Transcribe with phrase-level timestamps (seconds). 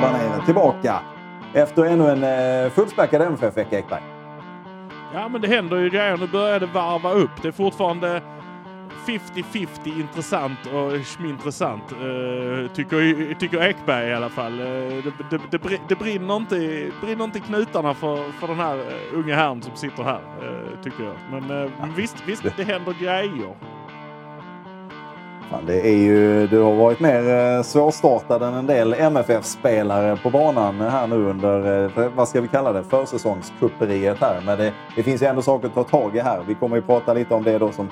[0.00, 0.44] där nere.
[0.44, 1.00] Tillbaka
[1.54, 2.24] efter ännu en
[2.64, 4.02] eh, fullspäckad MFF-vecka, Ekberg.
[5.14, 6.16] Ja, men det händer ju grejer.
[6.16, 7.42] Nu börjar det varva upp.
[7.42, 8.22] Det är fortfarande
[9.06, 10.92] 50-50 intressant och
[11.26, 14.60] intressant uh, tycker, tycker Ekberg i alla fall.
[14.60, 14.66] Uh,
[15.04, 19.62] det, det, det, det, brinner, inte, brinner inte knutarna för, för den här unga herrn
[19.62, 20.20] som sitter här,
[20.82, 21.14] tycker jag.
[21.40, 21.88] Men ja.
[21.96, 23.56] visst, visst, det händer grejer.
[25.50, 30.30] Fan, det är ju, du har varit mer eh, svårstartad än en del MFF-spelare på
[30.30, 34.42] banan här nu under, eh, vad ska vi kalla det, försäsongskupperiet här.
[34.46, 36.40] Men det, det finns ju ändå saker att ta tag i här.
[36.46, 37.90] Vi kommer ju prata lite om det då som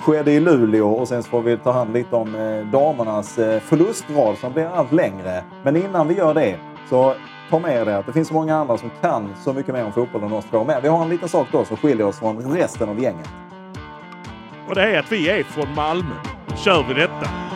[0.00, 4.38] skedde i Luleå och sen så får vi ta hand lite om eh, damernas förlustrad
[4.38, 5.44] som blir allt längre.
[5.62, 6.56] Men innan vi gör det
[6.88, 7.14] så
[7.50, 9.84] ta med er det att det finns så många andra som kan så mycket mer
[9.84, 10.64] om fotboll än oss två.
[10.64, 13.28] Men vi har en liten sak då som skiljer oss från resten av gänget.
[14.68, 16.14] Och det är att vi är från Malmö.
[16.56, 17.51] Kör vi detta.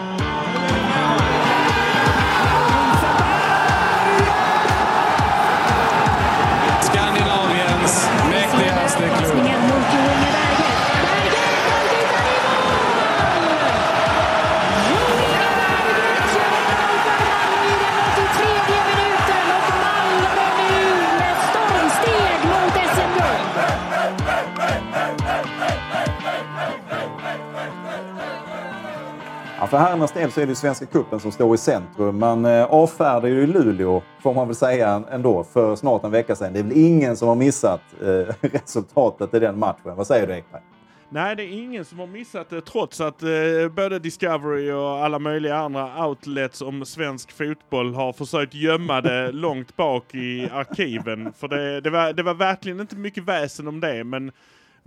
[29.66, 32.18] För herrarnas del så är det Svenska Kuppen som står i centrum.
[32.18, 36.52] Man eh, avfärdar ju Luleå, får man väl säga ändå, för snart en vecka sedan.
[36.52, 39.96] Det är väl ingen som har missat eh, resultatet i den matchen.
[39.96, 40.62] Vad säger du Ekberg?
[41.08, 43.28] Nej, det är ingen som har missat det trots att eh,
[43.76, 49.76] både Discovery och alla möjliga andra outlets om svensk fotboll har försökt gömma det långt
[49.76, 51.32] bak i arkiven.
[51.32, 54.32] För det, det, var, det var verkligen inte mycket väsen om det, men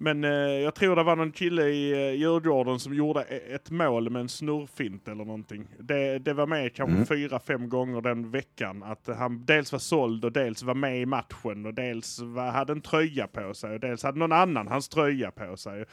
[0.01, 3.71] men eh, jag tror det var någon kille i eh, Djurgården som gjorde e-, ett
[3.71, 5.67] mål med en snurrfint eller någonting.
[5.79, 7.05] Det, det var med kanske mm.
[7.05, 8.83] fyra, fem gånger den veckan.
[8.83, 12.71] Att han dels var såld och dels var med i matchen och dels var, hade
[12.71, 15.85] en tröja på sig och dels hade någon annan hans tröja på sig.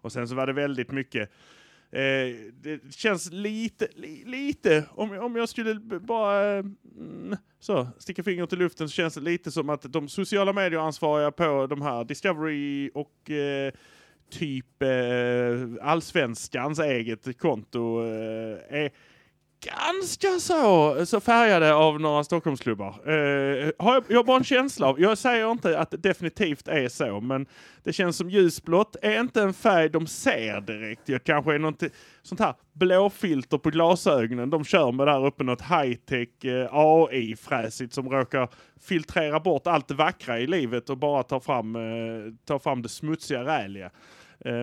[0.00, 1.30] Och sen så var det väldigt mycket
[1.94, 8.52] Eh, det känns lite, li, lite, om, om jag skulle bara mm, så, sticka fingret
[8.52, 12.04] i luften så känns det lite som att de sociala medier ansvariga på de här
[12.04, 13.72] Discovery och eh,
[14.30, 18.90] typ eh, Allsvenskans eget konto eh, är
[19.64, 22.88] ganska så, så färgade av några Stockholmsklubbar.
[22.88, 26.68] Uh, har jag, jag har bara en känsla av, jag säger inte att det definitivt
[26.68, 27.46] är så, men
[27.82, 31.02] det känns som ljusblått är inte en färg de ser direkt.
[31.06, 31.82] Det kanske är något
[32.22, 38.10] sånt här blåfilter på glasögonen de kör med där uppe, något high-tech eh, AI-fräsigt som
[38.10, 38.48] råkar
[38.80, 42.88] filtrera bort allt det vackra i livet och bara ta fram, uh, ta fram det
[42.88, 43.90] smutsiga, räliga.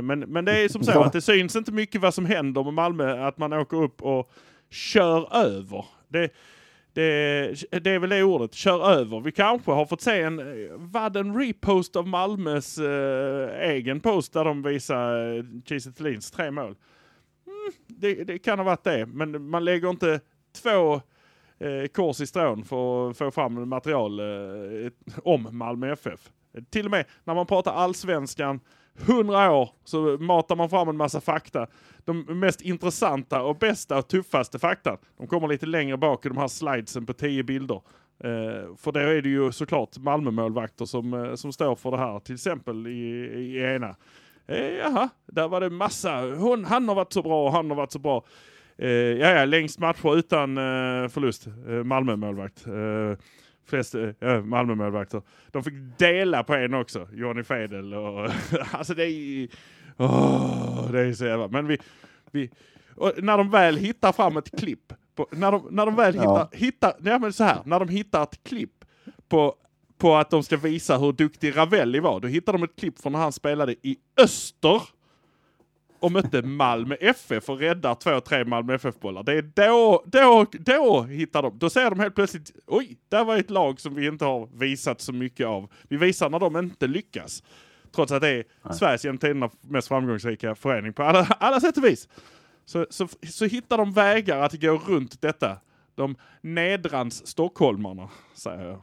[0.04, 2.74] Men, men det är som så att det syns inte mycket vad som händer med
[2.74, 4.32] Malmö, att man åker upp och
[4.72, 5.86] kör över.
[6.08, 6.32] Det,
[6.94, 9.20] det, det är väl det ordet, kör över.
[9.20, 14.34] Vi kanske har fått se en, eh, vad en repost av Malmös eh, egen post
[14.34, 15.92] där de visar eh, Kiese
[16.32, 16.76] tre mål.
[17.48, 20.20] Mm, det, det, kan ha varit det, men man lägger inte
[20.64, 21.02] två
[21.60, 24.92] eh, kors i strån för att få fram material eh,
[25.24, 26.32] om Malmö FF.
[26.70, 28.60] Till och med när man pratar allsvenskan,
[29.00, 31.68] hundra år så matar man fram en massa fakta.
[32.06, 36.38] De mest intressanta och bästa och tuffaste fakta, de kommer lite längre bak i de
[36.38, 37.82] här slidesen på tio bilder.
[38.24, 42.20] Eh, för där är det ju såklart Malmö-målvakter som, eh, som står för det här,
[42.20, 42.92] till exempel i,
[43.36, 43.96] i ena.
[44.48, 47.78] Eh, jaha, där var det massa, Hon, han har varit så bra och han har
[47.78, 48.26] varit så bra.
[48.78, 52.66] Eh, ja, ja, längst matcher utan eh, förlust, eh, Malmö-målvakt
[53.72, 55.22] flest äh, Malmö-målvakter.
[55.52, 57.94] De fick dela på en också, Johnny Fedel.
[57.94, 58.30] Och,
[58.72, 59.48] alltså det är
[59.98, 61.48] oh, det är så jävla...
[61.48, 61.78] Men vi,
[62.32, 62.52] vi
[63.18, 66.50] när de väl hittar fram ett klipp, på, när, de, när de väl hittar, ja.
[66.52, 68.86] hittar, ja men så här, när de hittar ett klipp
[69.30, 69.56] på,
[69.98, 73.12] på att de ska visa hur duktig Ravelli var, då hittar de ett klipp från
[73.12, 74.82] när han spelade i Öster
[76.02, 79.24] och mötte Malmö FF och räddar två, tre Malmö FF-bollar.
[79.24, 83.38] Det är då, då, då hittar de, då ser de helt plötsligt, oj, där var
[83.38, 85.72] ett lag som vi inte har visat så mycket av.
[85.90, 87.44] Vi visar när de inte lyckas.
[87.96, 88.74] Trots att det är Nej.
[88.74, 92.08] Sveriges genom tiderna mest framgångsrika förening på alla, alla sätt och vis.
[92.66, 95.58] Så, så, så hittar de vägar att gå runt detta.
[95.96, 98.82] De nedrans stockholmarna, säger jag.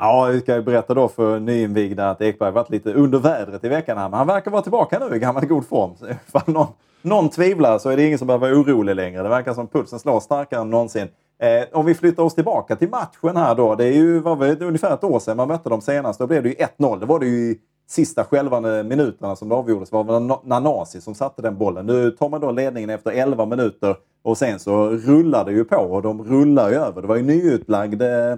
[0.00, 3.68] Ja, vi ska ju berätta då för nyinvigda att Ekberg varit lite under vädret i
[3.68, 4.08] veckan här.
[4.08, 5.90] Men han verkar vara tillbaka nu i gammal god form.
[5.96, 6.66] Så ifall någon,
[7.02, 9.22] någon tvivlar så är det ingen som behöver vara orolig längre.
[9.22, 11.08] Det verkar som pulsen slår starkare än någonsin.
[11.38, 13.74] Eh, om vi flyttar oss tillbaka till matchen här då.
[13.74, 16.18] Det är ju var väl, ungefär ett år sedan man mötte dem senast.
[16.18, 17.00] Då blev det ju 1-0.
[17.00, 17.58] Det var det ju i
[17.88, 19.90] sista skälvande minuterna som det avgjordes.
[19.90, 21.86] Det var väl Nanasi som satte den bollen.
[21.86, 23.96] Nu tar man då ledningen efter 11 minuter.
[24.22, 27.02] Och sen så rullar det ju på och de rullar ju över.
[27.02, 28.36] Det var ju nyutlagd eh,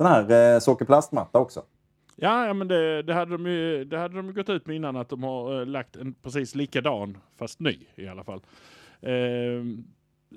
[0.00, 1.62] sån här eh, sockerplastmatta också.
[2.16, 4.96] Ja, ja men det, det, hade de ju, det hade de gått ut med innan
[4.96, 8.40] att de har eh, lagt en precis likadan, fast ny i alla fall.
[9.00, 9.62] Eh,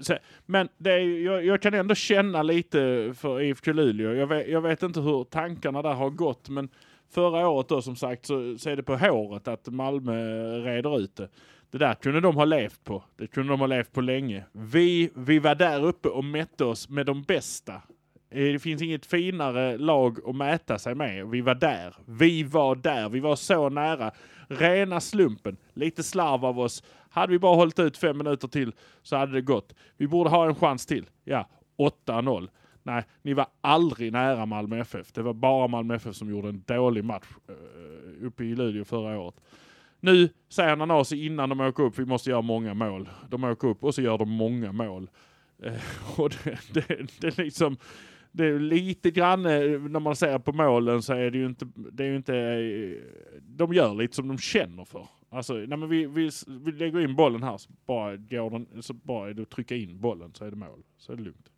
[0.02, 4.14] så, men det är, jag, jag, kan ändå känna lite för IFK Luleå.
[4.14, 6.70] Jag vet, jag vet, inte hur tankarna där har gått, men
[7.14, 10.14] förra året då som sagt så, så är det på håret att Malmö
[10.60, 11.30] reder ut det.
[11.72, 13.04] Det där kunde de ha levt på.
[13.16, 14.46] Det kunde de ha levt på länge.
[14.52, 17.82] Vi, vi var där uppe och mätte oss med de bästa.
[18.34, 21.28] Eh, det finns inget finare lag att mäta sig med.
[21.28, 21.96] Vi var där.
[22.06, 23.10] Vi var där.
[23.10, 24.12] Vi var så nära.
[24.48, 25.58] Rena slumpen.
[25.74, 26.84] Lite slarv av oss.
[27.10, 29.74] Hade vi bara hållit ut fem minuter till så hade det gått.
[29.98, 31.06] Vi borde ha en chans till.
[31.24, 31.50] Ja,
[32.06, 32.50] 8-0.
[32.84, 35.14] Nej, ni var aldrig nära Malmö FF.
[35.14, 39.20] Det var bara Malmö FF som gjorde en dålig match eh, uppe i Luleå förra
[39.20, 39.36] året.
[40.00, 43.10] Nu säger Nanasi innan de åker upp, vi måste göra många mål.
[43.30, 45.10] De åker upp och så gör de många mål.
[45.64, 45.74] Eh,
[46.20, 46.88] och det, det,
[47.20, 47.78] det är liksom
[48.34, 51.66] det är lite grann, eh, när man ser på målen så är det ju inte,
[51.76, 55.08] det är ju inte, eh, de gör lite som de känner för.
[55.30, 58.94] Alltså, nej men vi, vi, vi lägger in bollen här, så bara, går den, så
[58.94, 60.84] bara är det att trycka in bollen så är det mål.
[60.98, 61.50] Så är det lugnt.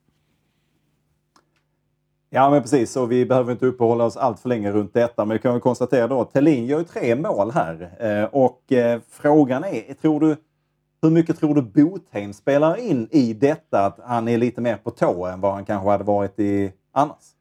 [2.29, 5.25] Ja men precis, och vi behöver inte uppehålla oss allt för länge runt detta.
[5.25, 7.91] Men vi kan väl konstatera då att Thelin gör ju tre mål här.
[7.99, 10.35] Eh, och eh, frågan är, tror du,
[11.05, 14.91] hur mycket tror du Botheim spelar in i detta att han är lite mer på
[14.91, 17.35] tå än vad han kanske hade varit i annars?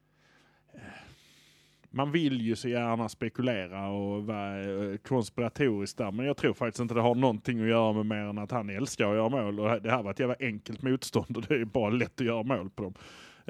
[1.94, 6.10] man vill ju så gärna spekulera och vara eh, konspiratorisk där.
[6.10, 8.70] Men jag tror faktiskt inte det har någonting att göra med mer än att han
[8.70, 9.60] älskar att göra mål.
[9.60, 12.42] Och det här var ett jävla enkelt motstånd och det är bara lätt att göra
[12.42, 12.94] mål på dem.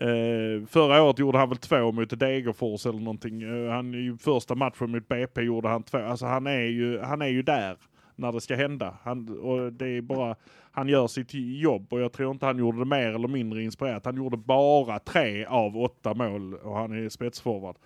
[0.02, 3.44] Uh, förra året gjorde han väl två mot Degerfors eller någonting.
[3.44, 5.99] Uh, han, I första matchen mot BP gjorde han två.
[5.99, 7.76] Alltså han är ju, han är ju där
[8.16, 8.99] när det ska hända.
[9.02, 10.37] Han, och det är bara,
[10.72, 14.05] han gör sitt jobb och jag tror inte han gjorde det mer eller mindre inspirerat.
[14.05, 17.76] Han gjorde bara tre av åtta mål och han är spetsforward.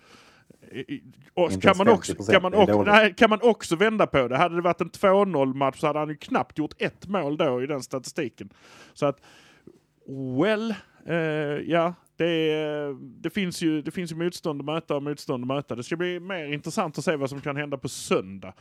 [1.33, 4.55] Och kan, man också, kan, man också, nej, kan man också vända på det, hade
[4.55, 7.67] det varit en 2-0 match så hade han ju knappt gjort ett mål då i
[7.67, 8.49] den statistiken.
[8.93, 9.21] Så att,
[10.39, 10.75] well,
[11.09, 11.15] uh,
[11.69, 15.75] ja, det, det, finns ju, det finns ju motstånd att möta och motstånd att möta.
[15.75, 18.53] Det ska bli mer intressant att se vad som kan hända på söndag.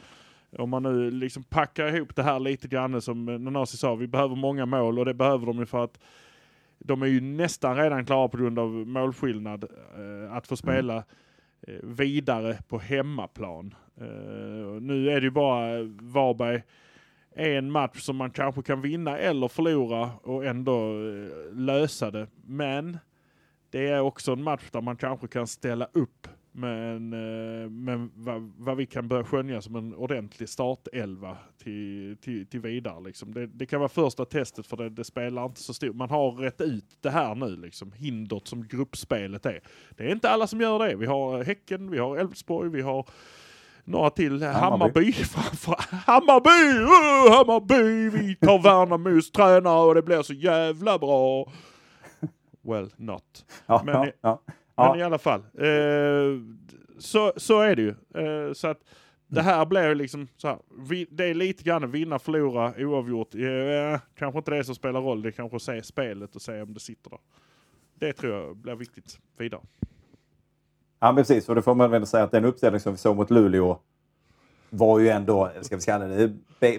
[0.58, 4.36] Om man nu liksom packar ihop det här lite grann som Nanasi sa, vi behöver
[4.36, 6.00] många mål och det behöver de ju för att
[6.78, 10.56] de är ju nästan redan klara på grund av målskillnad eh, att få mm.
[10.56, 11.04] spela
[11.66, 13.74] Eh, vidare på hemmaplan.
[14.00, 16.62] Uh, nu är det ju bara Varberg
[17.34, 22.26] en match som man kanske kan vinna eller förlora och ändå uh, lösa det.
[22.44, 22.98] Men
[23.70, 28.52] det är också en match där man kanske kan ställa upp men, eh, men vad,
[28.58, 33.00] vad, vi kan börja skönja som en ordentlig startelva till, till, till vidare.
[33.00, 33.34] Liksom.
[33.34, 35.96] Det, det, kan vara första testet för det, det spelar inte så stort.
[35.96, 37.92] Man har rätt ut det här nu, liksom.
[37.92, 39.60] hindret som gruppspelet är.
[39.90, 40.96] Det är inte alla som gör det.
[40.96, 43.06] Vi har Häcken, vi har Elfsborg, vi har
[43.84, 44.42] några till.
[44.42, 45.12] Hammarby.
[45.12, 45.12] Hammarby!
[46.06, 46.78] Hammarby!
[46.78, 48.08] Uh, Hammarby!
[48.08, 51.52] Vi tar Värnamos tränare och det blir så jävla bra.
[52.62, 53.46] Well, not.
[53.66, 54.42] Ja, Men, ja, ja.
[54.78, 55.40] Men i alla fall.
[55.40, 56.40] Eh,
[56.98, 57.94] så, så är det ju.
[58.14, 58.80] Eh, så att
[59.26, 60.58] det här blir liksom så här,
[60.88, 63.34] vi, det är lite grann vinna, förlora, oavgjort.
[63.34, 66.62] Eh, kanske inte det som spelar roll, det är kanske att se spelet och se
[66.62, 67.20] om det sitter där.
[67.94, 69.60] Det tror jag blir viktigt vidare.
[71.00, 71.48] Ja, men precis.
[71.48, 73.78] Och det får man väl säga att den uppställning som vi såg mot Luleå
[74.70, 76.30] var ju ändå, ska vi kalla det,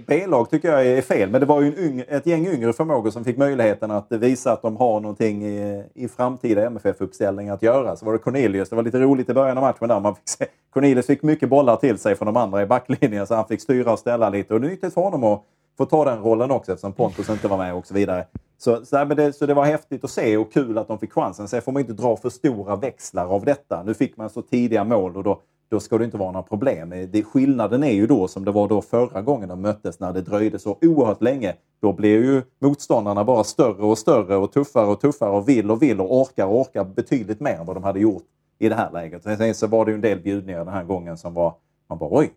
[0.07, 1.29] B-lag tycker jag är fel.
[1.29, 4.61] Men det var ju yngre, ett gäng yngre förmågor som fick möjligheten att visa att
[4.61, 7.95] de har någonting i, i framtida MFF-uppställning att göra.
[7.95, 8.69] Så var det Cornelius.
[8.69, 9.99] Det var lite roligt i början av matchen där.
[9.99, 13.35] Man fick se, Cornelius fick mycket bollar till sig från de andra i backlinjen så
[13.35, 14.53] han fick styra och ställa lite.
[14.53, 15.43] Och det är nyttigt för honom att
[15.77, 18.25] få ta den rollen också eftersom Pontus inte var med och så vidare.
[18.57, 21.47] Så, så, det, så det var häftigt att se och kul att de fick chansen.
[21.47, 23.83] Sen får man inte dra för stora växlar av detta.
[23.83, 26.93] Nu fick man så tidiga mål och då då ska det inte vara några problem.
[26.93, 30.13] Eh, det, skillnaden är ju då som det var då förra gången de möttes när
[30.13, 31.55] det dröjde så oerhört länge.
[31.81, 35.81] Då blev ju motståndarna bara större och större och tuffare och tuffare och vill och
[35.81, 38.23] vill och orkar och orkar betydligt mer än vad de hade gjort
[38.59, 39.23] i det här läget.
[39.23, 41.53] Sen så var det ju en del bjudningar den här gången som var,
[41.89, 42.31] man bara oj.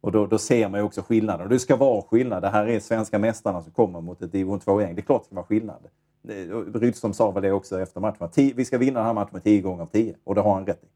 [0.00, 1.42] Och då, då ser man ju också skillnaden.
[1.46, 2.42] Och det ska vara skillnad.
[2.42, 4.94] Det här är svenska mästarna som kommer mot ett division 2-gäng.
[4.94, 5.78] Det är klart det ska vara skillnad.
[6.28, 8.28] Eh, Rydström sa väl det också efter matchen.
[8.56, 10.14] Vi ska vinna den här matchen med 10 gånger av 10.
[10.24, 10.86] Och det har han rätt i.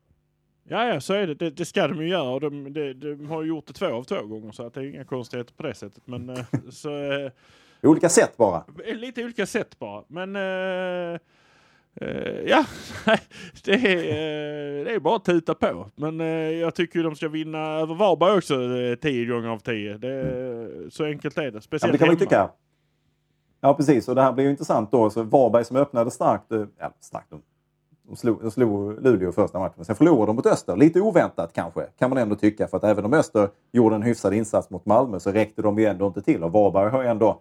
[0.68, 1.34] Ja, ja, så är det.
[1.34, 4.04] Det, det ska de ju göra och de, de, de har gjort det två av
[4.04, 6.02] två gånger så att det är inga konstigheter på det sättet.
[6.04, 7.12] Men eh, så...
[7.12, 7.30] Eh,
[7.82, 8.64] olika sätt bara?
[8.94, 10.04] Lite olika sätt bara.
[10.08, 11.18] Men uh,
[12.02, 12.64] uh, ja,
[13.64, 15.90] det är, det är bara att tuta på.
[15.94, 16.20] Men
[16.58, 18.54] jag tycker de ska vinna över Varberg också
[19.00, 19.98] tio gånger av tio.
[19.98, 20.90] Det, mm.
[20.90, 21.60] Så enkelt är det.
[21.60, 22.50] Speciellt ja, det kan man tycka.
[23.60, 24.08] Ja, precis.
[24.08, 25.10] Och det här blir ju intressant då.
[25.10, 27.32] Så Varberg som öppnade starkt, eh, ja, starkt
[28.08, 29.84] de slog, de slog Luleå första matchen.
[29.84, 30.76] Sen förlorade de mot Öster.
[30.76, 32.68] Lite oväntat kanske, kan man ändå tycka.
[32.68, 35.86] För att även om Öster gjorde en hyfsad insats mot Malmö så räckte de ju
[35.86, 36.44] ändå inte till.
[36.44, 37.40] Och Varberg har ju ändå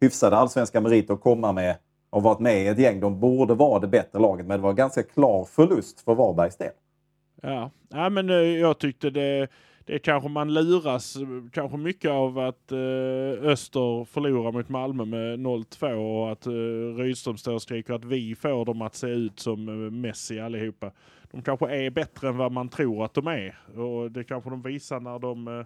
[0.00, 1.76] hyfsade allsvenska meriter att komma med
[2.10, 3.00] och varit med i ett gäng.
[3.00, 6.56] De borde vara det bättre laget, men det var en ganska klar förlust för Varbergs
[6.56, 6.72] del.
[7.42, 9.48] Ja, ja men eh, jag tyckte det
[9.86, 11.16] det kanske man luras
[11.52, 16.50] kanske mycket av att eh, Öster förlorar mot Malmö med 0-2 och att eh,
[17.02, 20.90] Rydström står och skriker att vi får dem att se ut som eh, Messi allihopa.
[21.30, 24.62] De kanske är bättre än vad man tror att de är och det kanske de
[24.62, 25.64] visar när de, eh,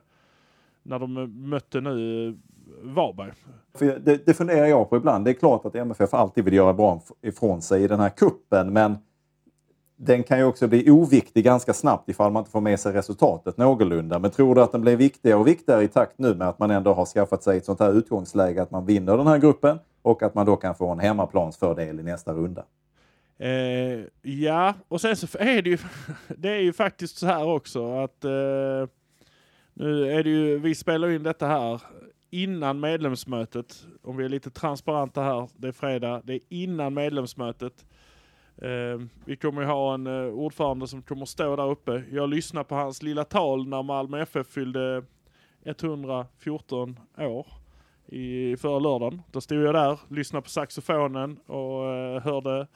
[0.83, 2.35] när de eh, mötte nu eh,
[2.83, 3.33] Varberg.
[3.75, 5.25] För det, det funderar jag på ibland.
[5.25, 8.73] Det är klart att MFF alltid vill göra bra ifrån sig i den här kuppen
[8.73, 8.99] men
[10.03, 13.57] den kan ju också bli oviktig ganska snabbt ifall man inte får med sig resultatet
[13.57, 14.19] någorlunda.
[14.19, 16.71] Men tror du att den blir viktigare och viktigare i takt nu med att man
[16.71, 20.23] ändå har skaffat sig ett sånt här utgångsläge att man vinner den här gruppen och
[20.23, 22.65] att man då kan få en hemmaplansfördel i nästa runda?
[23.39, 25.79] Eh, ja, och sen så är det ju,
[26.29, 28.89] det är ju faktiskt så här också att eh,
[29.75, 31.83] nu är det ju, vi spelar in detta här
[32.31, 33.87] innan medlemsmötet.
[34.03, 37.85] Om vi är lite transparenta här, det är fredag, det är innan medlemsmötet.
[38.61, 42.03] Eh, vi kommer ju ha en eh, ordförande som kommer stå där uppe.
[42.11, 45.05] Jag lyssnade på hans lilla tal när Malmö FF fyllde
[45.65, 47.47] 114 år
[48.07, 49.23] i förra lördagen.
[49.31, 52.67] Då stod jag där, lyssnade på saxofonen och uh, hörde...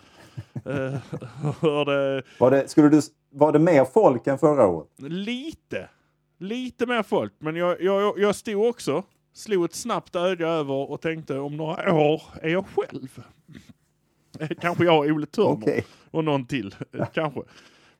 [0.67, 0.97] Uh,
[1.61, 3.01] hörde var, det, skulle du,
[3.31, 4.89] var det mer folk än förra året?
[4.99, 5.89] Lite.
[6.39, 7.33] Lite mer folk.
[7.39, 11.95] Men jag, jag, jag stod också, slog ett snabbt öga över och tänkte om några
[11.95, 13.21] år är jag själv.
[14.61, 15.53] Kanske jag och Ole Törner.
[15.53, 15.83] Okay.
[16.11, 16.75] Och någon till.
[17.13, 17.41] Kanske.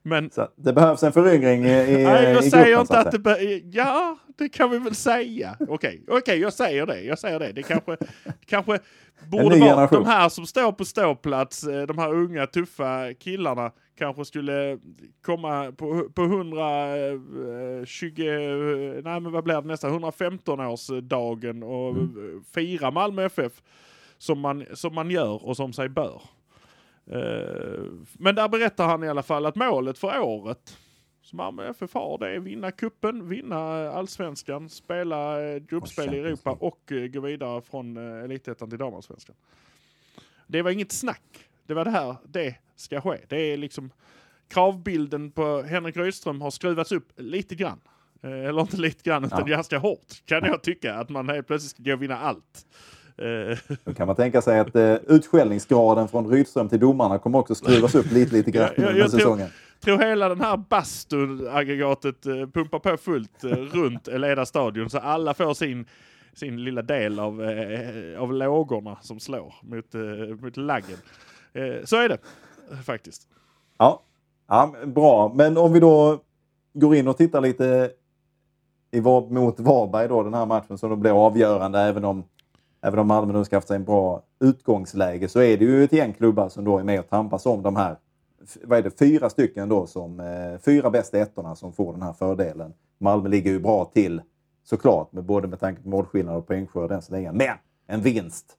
[0.07, 3.11] Men, så det behövs en föryngring i, i, nej, jag i säger gruppen, inte att
[3.11, 5.55] det be, Ja, det kan vi väl säga.
[5.59, 5.99] Okej, okay.
[6.07, 7.01] okej, okay, jag säger det.
[7.01, 7.51] Jag säger det.
[7.51, 7.97] Det kanske,
[8.45, 8.79] kanske
[9.31, 10.03] borde vara generation.
[10.03, 14.79] de här som står på ståplats, eh, de här unga tuffa killarna kanske skulle
[15.21, 16.65] komma på, på 120,
[18.19, 22.43] eh, nej men vad blir det nästa, 115 årsdagen och mm.
[22.53, 23.61] fira Malmö FF
[24.25, 26.21] som man, som man gör och som sig bör.
[27.11, 30.77] Uh, men där berättar han i alla fall att målet för året
[31.21, 36.51] som Malmö FF har det är vinna kuppen, vinna allsvenskan, spela uh, gruppspel i Europa
[36.51, 39.35] och uh, gå vidare från elitettan till damallsvenskan.
[40.47, 41.49] Det var inget snack.
[41.67, 43.17] Det var det här, det ska ske.
[43.27, 43.91] Det är liksom
[44.47, 47.79] kravbilden på Henrik Rydström har skruvats upp lite grann.
[48.21, 49.45] Eller inte lite grann, utan ja.
[49.45, 50.95] ganska hårt kan jag tycka.
[50.95, 52.65] Att man helt plötsligt ska gå och vinna allt.
[53.83, 57.95] Då kan man tänka sig att eh, utskällningsgraden från Rydström till domarna kommer också skruvas
[57.95, 59.47] upp lite, lite grann jag, säsongen.
[59.83, 64.97] Tror, tror hela den här bastuaggregatet eh, pumpar på fullt eh, runt Eleda stadion så
[64.97, 65.85] alla får sin
[66.35, 70.97] sin lilla del av, eh, av lågorna som slår mot, eh, mot laggen.
[71.53, 72.17] Eh, så är det
[72.85, 73.27] faktiskt.
[73.77, 74.01] Ja.
[74.47, 75.31] ja, bra.
[75.35, 76.19] Men om vi då
[76.73, 77.91] går in och tittar lite
[78.91, 82.23] i, mot Varberg då, den här matchen som då blir avgörande även om
[82.85, 86.13] även om Malmö nu skaffat sig en bra utgångsläge så är det ju ett gäng
[86.13, 87.95] klubbar som då är med och tampas om de här,
[88.63, 92.13] vad är det, fyra stycken då som, eh, fyra bästa ettorna som får den här
[92.13, 92.73] fördelen.
[92.97, 94.21] Malmö ligger ju bra till
[94.63, 97.31] såklart, med både med tanke på målskillnad och poängskörd än så länge.
[97.31, 98.57] Men en vinst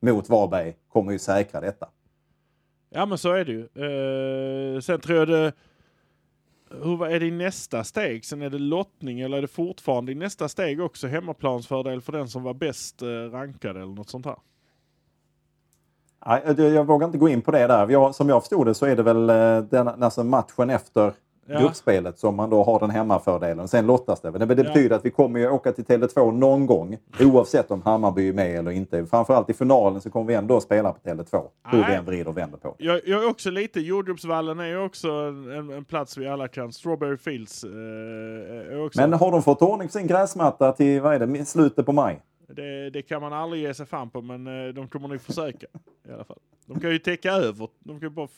[0.00, 1.88] mot Varberg kommer ju säkra detta.
[2.90, 3.60] Ja men så är det ju.
[4.74, 5.52] Eh, sen tror jag det
[6.82, 8.24] hur är det i nästa steg?
[8.24, 12.28] Sen är det lottning eller är det fortfarande i nästa steg också hemmaplansfördel för den
[12.28, 14.36] som var bäst eh, rankad eller något sånt här?
[16.26, 17.88] Nej, eh, jag vågar inte gå in på det där.
[17.88, 21.12] Jag, som jag förstod det så är det väl eh, den, alltså matchen efter
[21.46, 21.60] ja.
[21.60, 23.68] gruppspelet som man då har den hemmafördelen.
[23.68, 24.30] Sen lottas det.
[24.30, 28.28] Men det, betyder att vi kommer ju åka till Tele2 någon gång oavsett om Hammarby
[28.28, 29.06] är med eller inte.
[29.06, 31.44] Framförallt i finalen så kommer vi ändå spela på Tele2.
[31.64, 32.74] Hur vi än vrider och vänder på.
[32.78, 36.72] Jag, jag är också lite, jordgubbsvallen är ju också en, en, plats vi alla kan.
[36.72, 37.64] Strawberry Fields.
[37.64, 37.70] Eh,
[38.96, 42.22] Men har de fått ordning på sin gräsmatta till vad är det, slutet på maj?
[42.48, 45.66] Det, det, kan man aldrig ge sig fan på men eh, de kommer nog försöka
[46.08, 46.38] i alla fall.
[46.66, 47.68] De kan ju täcka över.
[47.78, 48.28] De kan bara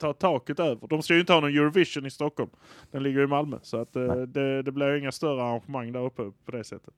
[0.00, 0.86] ta taket över.
[0.88, 2.50] De ska ju inte ha någon Eurovision i Stockholm.
[2.90, 3.58] Den ligger i Malmö.
[3.62, 6.94] Så att, eh, det, det blir inga större arrangemang där uppe på det sättet.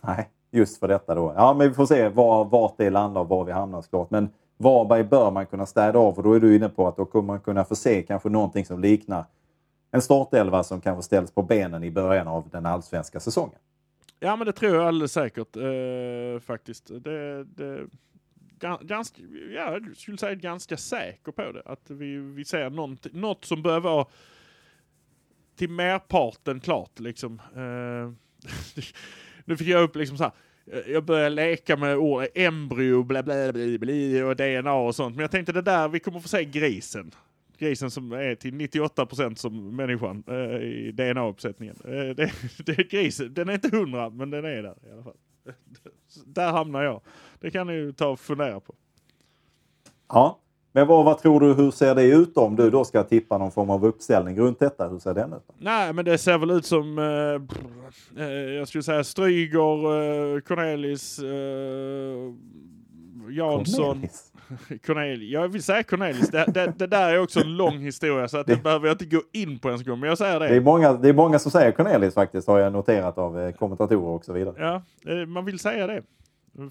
[0.00, 1.32] Nej, just för detta då.
[1.36, 4.10] Ja, men vi får se var, vart det landar och var vi hamnar såklart.
[4.10, 7.04] Men Varberg bör man kunna städa av och då är du inne på att då
[7.04, 9.24] kommer man kunna få se kanske någonting som liknar
[9.90, 13.58] en startelva som kanske ställs på benen i början av den allsvenska säsongen.
[14.20, 16.90] Ja, men det tror jag alldeles säkert eh, faktiskt.
[17.04, 17.86] Det, det,
[18.80, 19.22] ganska,
[19.54, 21.62] ja, jag skulle säga ganska säker på det.
[21.64, 24.06] Att vi, vi ser något, något som bör vara
[25.56, 27.42] till merparten klart liksom.
[27.56, 28.12] Uh,
[29.44, 30.32] nu fick jag upp liksom så här.
[30.72, 35.16] Eh, jag börjar leka med ord, embryo, bla bla bla, bla och DNA och sånt.
[35.16, 37.10] Men jag tänkte det där, vi kommer få se grisen.
[37.58, 41.76] Grisen som är till 98% som människan eh, i DNA-uppsättningen.
[41.84, 42.32] Eh, det,
[42.64, 45.16] det är grisen, den är inte 100 men den är där i alla fall.
[46.26, 47.00] där hamnar jag.
[47.40, 48.74] Det kan ni ju ta och fundera på.
[50.08, 50.38] Ja,
[50.72, 53.50] men vad, vad tror du, hur ser det ut om du då ska tippa någon
[53.50, 54.88] form av uppställning runt detta?
[54.88, 55.42] Hur ser den ut?
[55.58, 59.84] Nej, men det ser väl ut som, eh, eh, jag skulle säga Stryger,
[60.36, 62.34] eh, Cornelis, eh,
[63.30, 63.84] Jansson.
[63.84, 64.32] Cornelis?
[64.86, 65.30] Cornelis.
[65.30, 66.28] Jag vill säga Cornelis.
[66.28, 68.94] Det, det, det, där är också en lång historia så att det, det behöver jag
[68.94, 70.00] inte gå in på ens gång.
[70.00, 70.48] Men jag säger det.
[70.48, 73.52] Det är många, det är många som säger Cornelis faktiskt, har jag noterat av eh,
[73.52, 74.54] kommentatorer och så vidare.
[74.58, 76.02] Ja, eh, man vill säga det.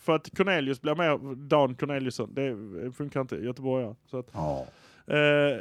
[0.01, 2.33] För att Cornelius blir mer Dan Corneliusson.
[2.33, 2.55] Det
[2.91, 3.95] funkar inte göteborgare.
[4.05, 4.65] Så att, ja.
[5.11, 5.17] Uh,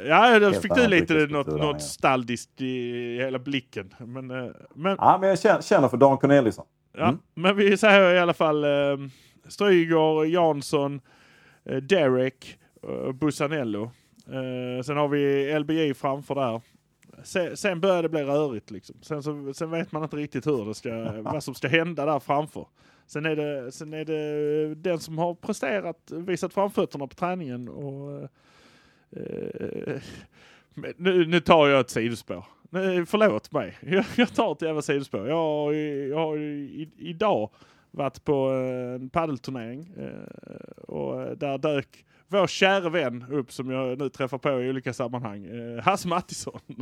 [0.07, 3.93] ja, då fick du lite något, något staldiskt i hela blicken.
[3.99, 6.65] Men, uh, men, ja, men jag känner, känner för Dan Corneliusson.
[6.97, 7.07] Mm.
[7.07, 9.07] Ja, men vi säger i alla fall uh,
[9.47, 11.01] Stryger, Jansson,
[11.69, 13.83] uh, Derek, uh, Bussanello.
[14.29, 16.61] Uh, sen har vi LBJ framför där.
[17.23, 18.95] Sen, sen börjar det bli rörigt liksom.
[19.01, 22.19] Sen, så, sen vet man inte riktigt hur det ska, vad som ska hända där
[22.19, 22.65] framför.
[23.07, 28.29] Sen är, det, sen är det den som har presterat, visat framfötterna på träningen och
[29.11, 30.01] eh, eh
[30.97, 32.45] nu, nu tar jag ett sidospår.
[32.69, 33.77] Nej, förlåt mig.
[33.81, 35.27] Jag, jag tar ett jävla sidospår.
[35.27, 36.37] Jag har, jag har
[36.97, 37.49] idag
[37.91, 43.99] varit på eh, en paddelturnering eh, och där dök vår kära vän upp som jag
[43.99, 45.45] nu träffar på i olika sammanhang.
[45.45, 46.59] Eh, Hasse Mattisson.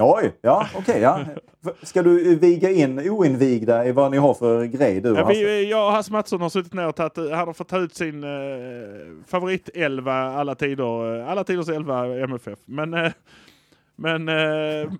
[0.00, 0.80] Oj, ja okej.
[0.82, 1.24] Okay, ja.
[1.82, 5.86] Ska du viga in oinvigda i vad ni har för grej du ja, vi, Jag
[5.86, 8.30] och Hasse Mattsson har suttit ner och tagit, han har fått ta ut sin eh,
[9.26, 12.58] favoritelva alla tider, alla tiders elva MFF.
[12.64, 13.12] Men eh,
[14.00, 14.34] men, eh,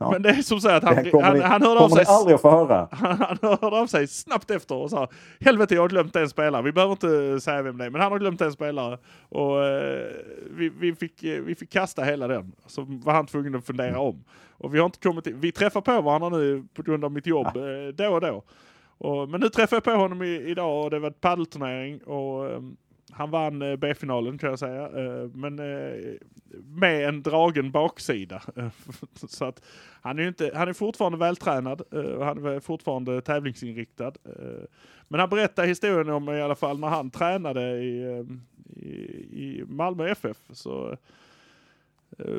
[0.01, 0.11] ja.
[0.11, 2.05] men det är som så att han, han, ni, han hörde av sig.
[2.09, 2.89] aldrig att få höra.
[2.91, 5.09] Han, han hörde av sig snabbt efter och sa
[5.41, 6.63] helvete jag har glömt en spelare.
[6.63, 8.99] Vi behöver inte säga vem det är men han har glömt en spelare.
[9.29, 10.11] Och eh,
[10.51, 12.53] vi, vi, fick, vi fick kasta hela den.
[12.67, 14.25] Så var han tvungen att fundera om.
[14.51, 17.27] Och vi har inte kommit till, vi träffar på varandra nu på grund av mitt
[17.27, 17.61] jobb ja.
[17.61, 18.43] eh, då och då.
[18.99, 22.57] Och, men nu träffar jag på honom i, idag och det var ett paddelturnering och
[22.57, 22.77] um,
[23.13, 24.83] han vann eh, B-finalen kan jag säga.
[24.85, 26.15] Eh, men eh,
[26.65, 28.43] med en dragen baksida.
[29.15, 29.63] Så att
[30.03, 34.13] han är, inte, han är fortfarande vältränad och han är fortfarande tävlingsinriktad.
[35.09, 38.25] Men han berättar historien om i alla fall när han tränade i,
[38.77, 38.95] i,
[39.33, 40.37] i Malmö FF.
[40.53, 40.97] Så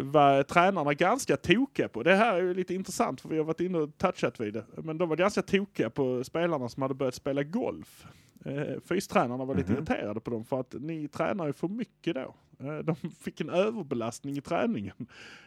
[0.01, 2.03] var tränarna ganska tokiga på.
[2.03, 4.65] Det här är ju lite intressant för vi har varit inne och touchat vid det.
[4.75, 8.05] Men de var ganska tokiga på spelarna som hade börjat spela golf.
[8.45, 9.91] Eh, fystränarna var lite mm -hmm.
[9.91, 12.35] irriterade på dem för att ni tränar ju för mycket då.
[12.59, 14.95] Eh, de fick en överbelastning i träningen.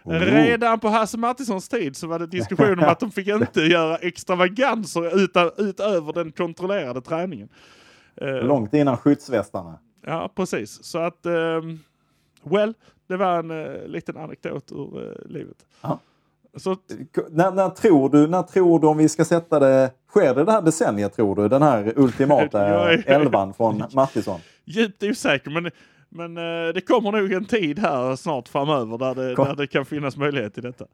[0.05, 0.13] Oh.
[0.13, 3.97] Redan på Hasse Mattissons tid så var det diskussion om att de fick inte göra
[3.97, 7.49] extravaganser utan, utöver den kontrollerade träningen.
[8.17, 9.79] Eh, Långt innan skyddsvästarna.
[10.07, 10.85] Ja, precis.
[10.85, 11.63] Så att, eh,
[12.43, 12.75] well,
[13.07, 15.67] det var en liten anekdot ur livet.
[15.81, 16.01] Aha.
[16.57, 16.77] Så,
[17.31, 20.53] när, när, tror du, när tror du om vi ska sätta det, sker det det
[20.53, 21.49] här decenniet tror du?
[21.49, 24.41] Den här ultimata elvan från Mattisson?
[24.65, 25.71] Djupt osäker men,
[26.09, 29.47] men uh, det kommer nog en tid här snart framöver där det, Kom.
[29.47, 30.87] där det kan finnas möjlighet till detta.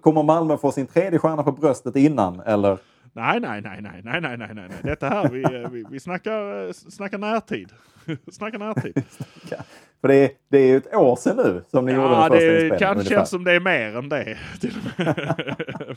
[0.00, 2.78] kommer Malmö få sin tredje stjärna på bröstet innan eller?
[3.16, 4.68] Nej, nej, nej, nej, nej, nej, nej, nej.
[4.82, 7.72] Detta här, vi, vi, vi snackar, snackar närtid.
[8.32, 9.02] snackar närtid.
[10.00, 12.22] För det är, det är ju ett år sedan nu som ni ja, gjorde den
[12.22, 12.70] första inspelningen.
[12.80, 14.38] Ja, det kan kännas som det är mer än det.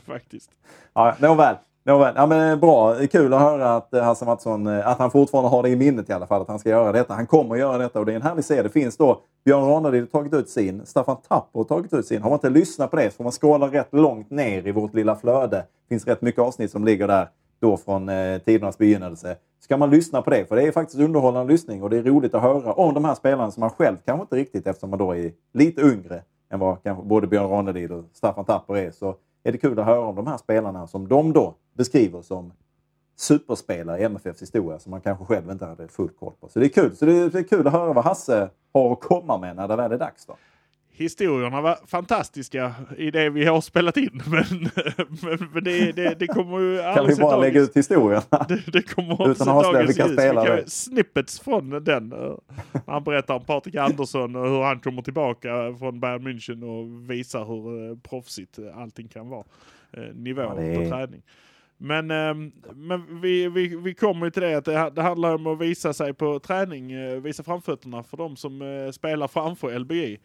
[0.06, 0.50] Faktiskt.
[0.94, 1.56] Ja, nåväl.
[1.88, 2.14] Nåväl.
[2.16, 2.94] Ja, men bra.
[3.10, 6.10] Kul att höra att eh, Hasse Mattsson, eh, att han fortfarande har det i minnet
[6.10, 7.14] i alla fall, att han ska göra detta.
[7.14, 8.62] Han kommer att göra detta och det är en härlig serie.
[8.62, 12.22] Det finns då Björn Ranelid har tagit ut sin, Staffan Tapper har tagit ut sin.
[12.22, 14.94] Har man inte lyssnat på det så får man skåla rätt långt ner i vårt
[14.94, 15.56] lilla flöde.
[15.56, 17.28] Det finns rätt mycket avsnitt som ligger där
[17.60, 19.36] då från eh, tidernas begynnelse.
[19.60, 22.34] Ska man lyssna på det, för det är faktiskt underhållande lyssning och det är roligt
[22.34, 25.16] att höra om de här spelarna som man själv kanske inte riktigt, eftersom man då
[25.16, 29.14] är lite yngre än vad kanske både Björn Ranelid och Staffan Tapper är, så
[29.48, 32.52] är det kul att höra om de här spelarna som de då beskriver som
[33.16, 36.48] superspelare i MFFs historia som man kanske själv inte hade full koll på.
[36.48, 36.96] Så det är kul.
[36.96, 39.92] Så det är kul att höra vad Hasse har att komma med när det väl
[39.92, 40.26] är dags.
[40.26, 40.36] Då
[40.98, 44.22] historierna var fantastiska i det vi har spelat in.
[44.26, 44.70] Men,
[45.22, 48.22] men, men det, det, det, kommer ju Kan vi bara lägga ut historierna?
[48.48, 50.64] Det, det kommer Utan att avslöja vilka spelare.
[50.66, 52.14] Snippets från den.
[52.86, 57.44] Han berättar om Patrik Andersson och hur han kommer tillbaka från Bayern München och visar
[57.44, 59.44] hur eh, proffsigt allting kan vara.
[59.92, 60.84] Eh, nivå ja, är...
[60.84, 61.22] på träning.
[61.76, 65.60] Men, ehm, men vi, vi, vi kommer till det att det, det handlar om att
[65.60, 70.18] visa sig på träning, eh, visa framfötterna för de som spelar framför LBI.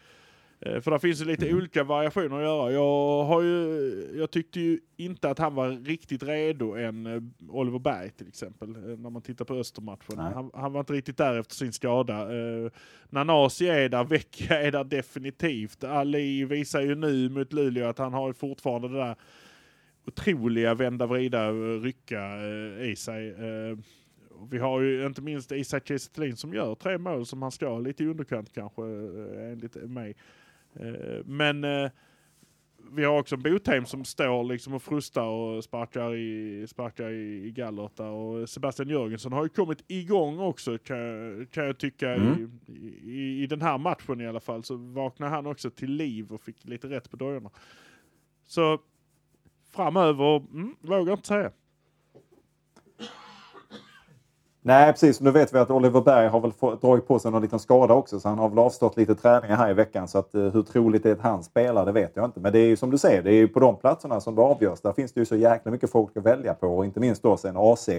[0.66, 1.58] Eh, för det finns ju lite Mm.
[1.58, 2.72] olika variationer att göra.
[2.72, 7.80] Jag, har ju, jag tyckte ju inte att han var riktigt redo än eh, Oliver
[7.80, 8.70] Berg till exempel.
[8.70, 10.18] eh, När man tittar på Östermatchen.
[10.18, 12.22] Han, han var inte riktigt där efter sin skada.
[12.38, 12.72] Eh,
[13.10, 15.84] Nanasi är där, Vecchia är där definitivt.
[15.84, 19.16] Ali visar ju nu mot Luleå att han har fortfarande det där
[20.08, 23.36] otroliga vända, vrida, rycka eh, i sig.
[24.30, 27.80] Och vi har ju inte minst Isak Kiese som gör tre mål som han ska.
[27.80, 28.82] Lite i underkant kanske
[29.52, 30.16] enligt mig.
[30.80, 31.92] Eh, men eh,
[32.92, 37.52] vi har också Botheim som står liksom och frustar och sparkar i, sparkar i, i
[37.96, 38.10] där.
[38.10, 42.52] Och Sebastian Jörgensen har ju kommit igång också kan, jag- kan jag tycka Mm.
[42.68, 42.72] i,
[43.12, 44.64] i, i den här matchen i alla fall.
[44.64, 47.50] Så vaknar han också till liv och fick lite rätt på dojorna.
[48.46, 48.80] Så
[49.72, 51.52] framöver, mm, vågar inte säga.
[54.66, 55.22] Nej, precis.
[55.22, 57.94] Nu vet vi att Oliver Berg har väl få- dragit på sig någon liten skada
[57.94, 60.08] också, så han har väl avstått lite träningar här i veckan.
[60.08, 62.40] Så att, eh, hur troligt det är att han spelar, det vet jag inte.
[62.40, 64.42] Men det är ju som du säger, det är ju på de platserna som det
[64.42, 64.82] avgörs.
[64.82, 67.38] Där finns det ju så jäkla mycket folk att välja på och inte minst då
[67.38, 67.90] sen AC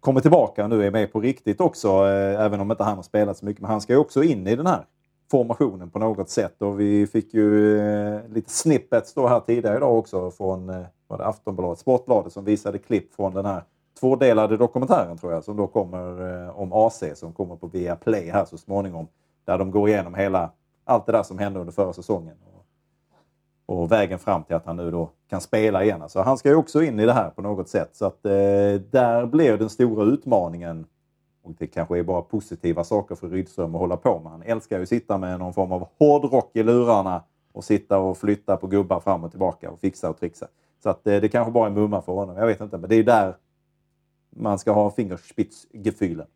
[0.00, 3.02] kommer tillbaka och nu är med på riktigt också, eh, även om inte han har
[3.02, 3.62] spelat så mycket.
[3.62, 4.84] Men han ska ju också in i den här
[5.30, 9.98] formationen på något sätt och vi fick ju eh, lite snippets då här tidigare idag
[9.98, 13.62] också från eh, Aftonbladet, Sportbladet som visade klipp från den här
[14.00, 18.44] tvådelade dokumentären tror jag som då kommer eh, om AC som kommer på Viaplay här
[18.44, 19.08] så småningom.
[19.44, 20.50] Där de går igenom hela,
[20.84, 22.36] allt det där som hände under förra säsongen.
[23.66, 26.08] Och, och vägen fram till att han nu då kan spela igen.
[26.08, 27.90] Så han ska ju också in i det här på något sätt.
[27.92, 28.32] Så att eh,
[28.90, 30.86] där blir den stora utmaningen.
[31.42, 34.32] Och det kanske är bara positiva saker för Rydström att hålla på med.
[34.32, 38.18] Han älskar ju att sitta med någon form av hårdrock i lurarna och sitta och
[38.18, 40.46] flytta på gubbar fram och tillbaka och fixa och trixa.
[40.82, 42.36] Så att eh, det kanske bara är mumma för honom.
[42.36, 43.34] Jag vet inte, men det är där
[44.38, 46.26] man ska ha fingerspitzgefühle.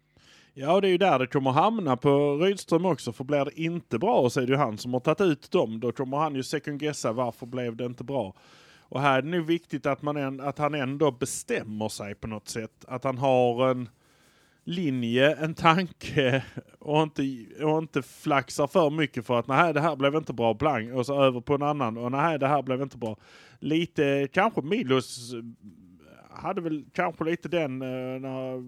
[0.55, 3.13] Ja, det är ju där det kommer hamna på Rydström också.
[3.13, 5.81] För blir det inte bra så är det ju han som har tagit ut dem.
[5.81, 8.35] Då kommer han ju second guessa varför blev det inte bra.
[8.81, 12.27] Och här är det nu viktigt att, man en, att han ändå bestämmer sig på
[12.27, 12.85] något sätt.
[12.89, 13.89] Att han har en
[14.65, 16.45] linje, en tanke
[16.79, 17.23] och inte,
[17.65, 21.07] och inte flaxar för mycket för att nej det här blev inte bra blank och
[21.07, 23.17] så över på en annan och nej det här blev inte bra.
[23.59, 25.35] Lite kanske Milos
[26.35, 28.65] hade väl kanske lite den eh, när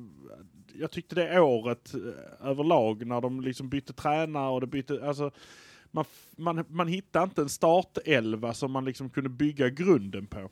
[0.78, 5.30] jag tyckte det året eh, överlag när de liksom bytte tränare och det bytte, alltså
[5.90, 6.04] man,
[6.36, 10.50] man, man hittade inte en startelva som man liksom kunde bygga grunden på.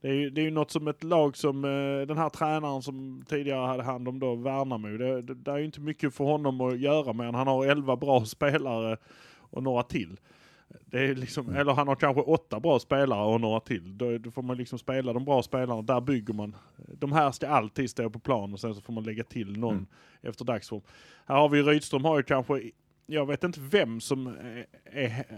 [0.00, 2.82] Det är, ju, det är ju något som ett lag som eh, den här tränaren
[2.82, 4.88] som tidigare hade hand om då Värnamo.
[4.88, 7.96] Det, det, det är ju inte mycket för honom att göra med han har elva
[7.96, 8.96] bra spelare
[9.38, 10.16] och några till.
[10.86, 13.98] Det är liksom, eller han har kanske åtta bra spelare och några till.
[13.98, 15.82] Då, då får man liksom spela de bra spelarna.
[15.82, 16.56] Där bygger man.
[16.98, 19.74] De här ska alltid stå på plan och sen så får man lägga till någon
[19.74, 19.86] Mm.
[20.22, 20.82] efter dagsform.
[21.26, 22.70] Här har vi Rydström har ju kanske,
[23.06, 24.66] jag vet inte vem som är,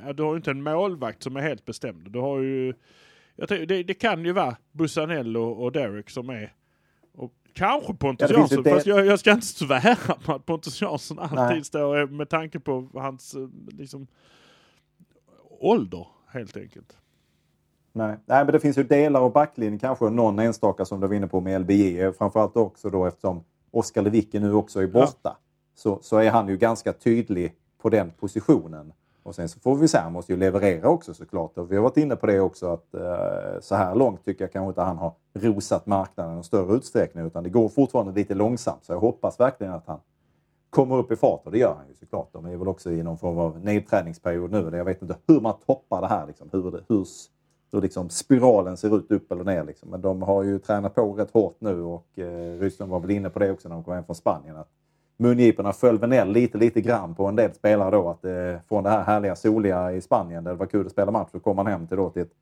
[0.02, 2.10] är du har ju inte en målvakt som är helt bestämd.
[2.10, 2.74] Du har ju,
[3.48, 6.52] tror, det, det kan ju vara Bussanello och Derek som är
[7.56, 11.36] Kanske Pontus Ja, Jansson, fast jag, jag ska inte svära på att Pontus Jansson alltid
[11.36, 11.64] Nej.
[11.64, 14.06] står med tanke på hans eh, liksom,
[15.60, 16.96] ålder helt enkelt.
[17.92, 18.16] Nej.
[18.26, 21.26] Nej, men det finns ju delar av backlinjen, kanske någon enstaka som du var inne
[21.26, 22.12] på med LBJ.
[22.12, 25.36] Framförallt också då eftersom Oskar Lewicki nu också är borta.
[25.74, 28.92] Så, så är han ju ganska tydlig på den positionen.
[29.22, 31.58] Och sen så får vi se, han måste ju leverera också såklart.
[31.58, 34.52] Och vi har varit inne på det också att eh, så här långt tycker jag
[34.52, 37.26] kanske inte han har rosat marknaden i någon större utsträckning.
[37.26, 38.84] Utan det går fortfarande lite långsamt.
[38.84, 40.00] Så jag hoppas verkligen att han
[40.70, 42.28] kommer upp i fart och det gör han ju såklart.
[42.32, 44.76] De är väl också i någon form av nedträningsperiod nu.
[44.76, 46.26] Jag vet inte hur man toppar det här.
[46.26, 46.48] Liksom.
[46.52, 47.06] Hur, det, hur,
[47.72, 49.64] hur liksom spiralen ser ut upp eller ner.
[49.64, 49.90] Liksom.
[49.90, 53.30] Men de har ju tränat på rätt hårt nu och eh, Ryssland var väl inne
[53.30, 54.56] på det också när de kom hem från Spanien.
[54.56, 54.68] Att
[55.16, 58.08] mungiporna föll väl ner lite, lite grann på en del spelare då.
[58.08, 61.10] Att, eh, från det här härliga soliga i Spanien där det var kul att spela
[61.10, 62.32] match så kom man hem till då till ett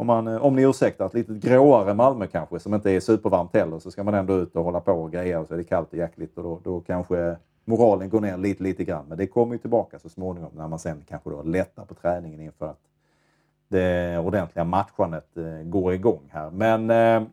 [0.00, 3.54] om, man, eh, om ni ursäktar, ett lite gråare Malmö kanske som inte är supervarmt
[3.54, 5.64] heller så ska man ändå ut och hålla på och greja och så är det
[5.64, 7.36] kallt och jäkligt och då, då kanske
[7.68, 9.04] moralen går ner lite, lite grann.
[9.08, 12.40] Men det kommer ju tillbaka så småningom när man sen kanske då lättar på träningen
[12.40, 12.80] inför att
[13.68, 16.50] det ordentliga matchandet eh, går igång här.
[16.50, 17.28] Men eh,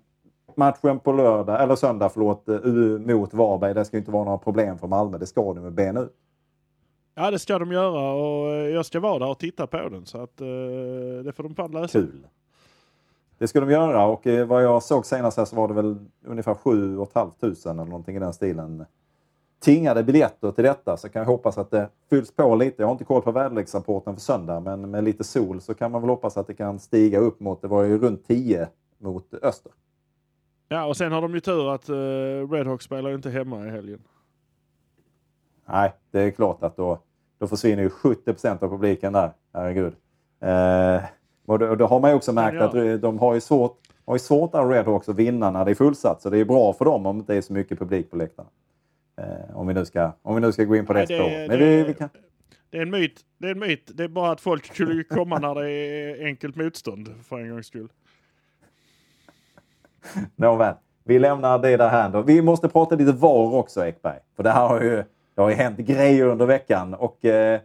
[0.56, 4.38] matchen på lördag, eller söndag förlåt, eh, mot Varberg, det ska ju inte vara några
[4.38, 5.18] problem för Malmö.
[5.18, 6.14] Det ska de med ben ut.
[7.16, 10.22] Ja det ska de göra och jag ska vara där och titta på den så
[10.22, 10.48] att eh,
[11.24, 12.00] det får de fan lösa.
[12.00, 12.28] Kul!
[13.38, 15.98] Det ska de göra och eh, vad jag såg senast här så var det väl
[16.26, 18.86] ungefär 7 500 eller någonting i den stilen
[19.60, 22.82] tingade biljetter till detta så kan jag hoppas att det fylls på lite.
[22.82, 26.02] Jag har inte koll på väderleksrapporten för söndag men med lite sol så kan man
[26.02, 29.72] väl hoppas att det kan stiga upp mot, det var ju runt 10 mot öster.
[30.68, 31.96] Ja och sen har de ju tur att uh,
[32.52, 34.00] Redhawks spelar inte hemma i helgen.
[35.66, 37.00] Nej, det är klart att då,
[37.38, 39.32] då försvinner ju 70 av publiken där.
[39.54, 39.94] Herregud.
[40.40, 41.04] Eh,
[41.46, 42.64] och då, då har man ju också märkt ja.
[42.64, 45.76] att de har ju svårt, har ju svårt där Redhawks att vinna när det är
[45.76, 46.22] fullsatt.
[46.22, 48.50] Så det är bra för dem om det inte är så mycket publik på läktarna.
[49.18, 51.48] Eh, om, vi nu ska, om vi nu ska gå in på det, Nej, spåret.
[51.50, 52.10] Men vi, vi kan...
[52.70, 53.22] Det är en myt.
[53.38, 53.92] Det är en myt.
[53.94, 57.68] Det är bara att folk skulle komma när det är enkelt motstånd för en gångs
[57.68, 57.90] skull.
[60.36, 60.74] Nåväl,
[61.04, 62.22] vi lämnar det där här.
[62.22, 64.20] Vi måste prata lite VAR också Ekberg.
[64.36, 65.04] För det här har ju,
[65.36, 67.60] det har ju hänt grejer under veckan och eh,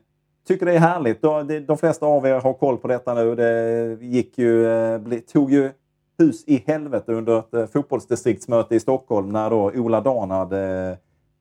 [0.47, 1.23] tycker det är härligt.
[1.23, 3.35] De, de flesta av er har koll på detta nu.
[3.35, 5.01] Det gick ju, eh,
[5.33, 5.71] tog ju
[6.19, 10.53] hus i helvete under ett eh, fotbollsdistriktsmöte i Stockholm när då Ola Danad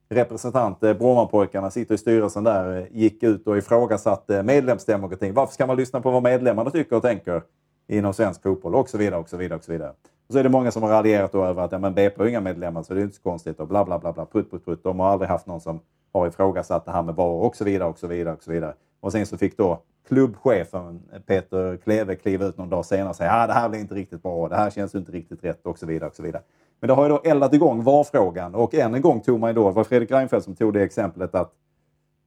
[0.09, 5.33] representant, eh, Brommapojkarna, sitter i styrelsen där, eh, gick ut och ifrågasatte eh, medlemsdemokratin.
[5.33, 7.41] Varför ska man lyssna på vad medlemmarna tycker och tänker
[7.87, 8.75] inom svensk fotboll?
[8.75, 9.89] Och så vidare, och så vidare, och så vidare.
[10.27, 12.41] Och så är det många som har raljerat över att ja, men BP har inga
[12.41, 14.83] medlemmar så det är inte så konstigt och bla bla bla bla, prutt, prutt, prutt.
[14.83, 15.79] De har aldrig haft någon som
[16.13, 18.73] har ifrågasatt det här med VAR och så vidare, och så vidare, och så vidare.
[18.99, 23.31] Och sen så fick då klubbchefen Peter Kleve kliva ut någon dag senare och säga
[23.31, 25.79] att ah, det här blir inte riktigt bra, det här känns inte riktigt rätt och
[25.79, 26.09] så vidare.
[26.09, 26.43] Och så vidare.
[26.79, 29.53] Men det har ju då eldat igång VAR-frågan och än en gång tog man ju
[29.53, 31.53] då, det var Fredrik Reinfeldt som tog det exemplet att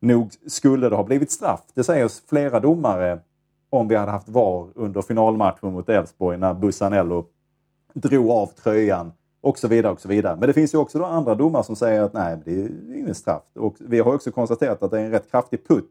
[0.00, 1.62] nog skulle det ha blivit straff.
[1.74, 3.18] Det säger flera domare
[3.70, 7.24] om vi hade haft VAR under finalmatchen mot Elfsborg när Bussanello
[7.94, 10.36] drog av tröjan och så vidare och så vidare.
[10.36, 13.14] Men det finns ju också då andra domar som säger att nej, det är ingen
[13.14, 13.42] straff.
[13.54, 15.90] Och vi har också konstaterat att det är en rätt kraftig putt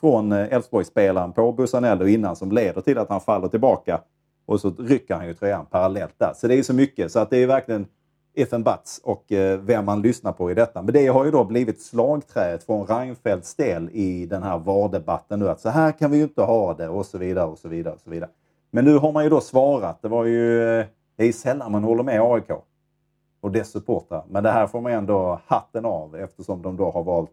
[0.00, 4.00] från eh, Elfsborgsspelaren på Bussanello innan som leder till att han faller tillbaka
[4.46, 6.32] och så rycker han ju tröjan parallellt där.
[6.36, 7.86] Så det är så mycket så att det är verkligen
[8.34, 10.82] if and buts och eh, vem man lyssnar på i detta.
[10.82, 15.48] Men det har ju då blivit slagträet från Reinfeldts del i den här VAR-debatten nu
[15.48, 17.94] att så här kan vi ju inte ha det och så vidare och så vidare
[17.94, 18.30] och så vidare.
[18.70, 20.02] Men nu har man ju då svarat.
[20.02, 22.50] Det var ju, eh, det är sällan man håller med AIK
[23.40, 24.24] och dess supportrar.
[24.28, 27.30] Men det här får man ändå hatten av eftersom de då har valt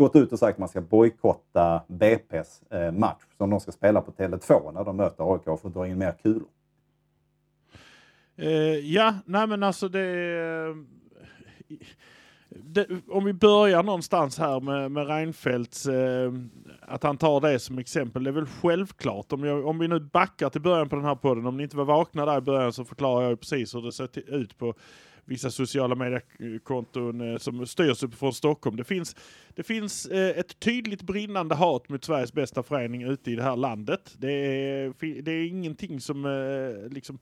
[0.00, 4.00] gått ut och sagt att man ska bojkotta BP's eh, match som de ska spela
[4.00, 6.48] på Tele2 när de möter AIK för att dra in mer kulor.
[8.36, 10.76] Eh, ja, nej men alltså det, eh,
[12.48, 16.32] det, Om vi börjar någonstans här med, med Reinfeldts, eh,
[16.80, 18.24] att han tar det som exempel.
[18.24, 19.32] Det är väl självklart.
[19.32, 21.76] Om, jag, om vi nu backar till början på den här podden, om ni inte
[21.76, 24.74] var vakna där i början så förklarar jag precis hur det ser ut på
[25.24, 28.76] vissa sociala mediekonton eh, som styrs uppifrån Stockholm.
[28.76, 29.16] Det finns,
[29.54, 33.56] det finns eh, ett tydligt brinnande hat mot Sveriges bästa förening ute i det här
[33.56, 34.14] landet.
[34.18, 37.18] Det är, det är ingenting som eh, liksom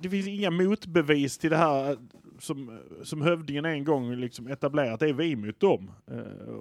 [0.00, 1.96] det, finns inga motbevis till det här
[2.38, 5.00] som, som hövdingen en gång liksom etablerat.
[5.00, 5.90] Det är vi mot dem.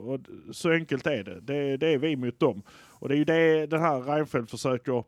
[0.05, 0.19] och
[0.55, 1.39] så enkelt är det.
[1.41, 1.77] det.
[1.77, 2.61] Det är vi mot dem.
[2.71, 5.03] Och det är ju det den här Reinfeldt försöker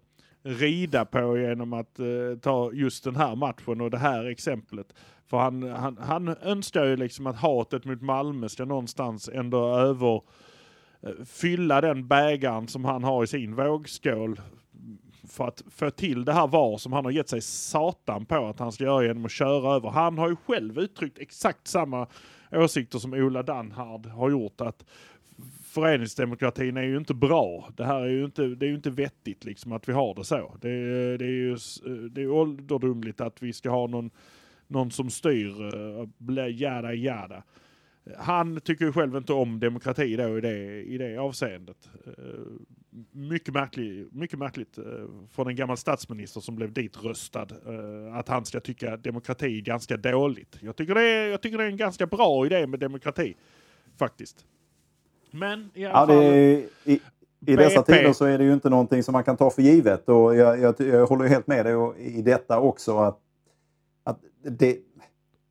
[0.45, 2.05] rida på genom att eh,
[2.41, 4.93] ta just den här matchen och det här exemplet.
[5.27, 10.21] För han, han, han önskar ju liksom att hatet mot Malmö ska någonstans ändå över
[11.01, 14.39] eh, fylla den bägaren som han har i sin vågskål
[15.27, 18.59] för att få till det här VAR som han har gett sig satan på att
[18.59, 19.89] han ska göra genom att köra över.
[19.89, 22.07] Han har ju själv uttryckt exakt samma
[22.51, 24.61] åsikter som Ola Danhard har gjort.
[24.61, 24.85] att
[25.75, 27.69] föreningsdemokratin är ju inte bra.
[27.77, 30.23] Det här är ju inte, det är ju inte vettigt liksom att vi har det
[30.23, 30.57] så.
[30.61, 30.69] Det,
[31.17, 31.57] det är ju
[32.09, 34.09] det är ålderdomligt att vi ska ha någon,
[34.67, 37.43] någon som styr, eh, jada jada.
[38.17, 41.89] Han tycker ju själv inte om demokrati då i det, i det avseendet.
[42.05, 42.13] Eh,
[43.11, 44.83] mycket, märklig, mycket märkligt eh,
[45.31, 47.47] från en gammal statsminister som blev ditröstad,
[48.13, 50.57] att han ska tycka demokrati är ganska dåligt.
[50.61, 53.35] Jag tycker, det är, jag tycker det är en ganska bra idé med demokrati,
[53.97, 54.45] faktiskt.
[55.35, 56.23] Men i alla ja, fall...
[56.23, 56.69] i,
[57.45, 60.09] I dessa tider så är det ju inte någonting som man kan ta för givet
[60.09, 63.19] och jag, jag, jag håller helt med dig i detta också att,
[64.03, 64.77] att det,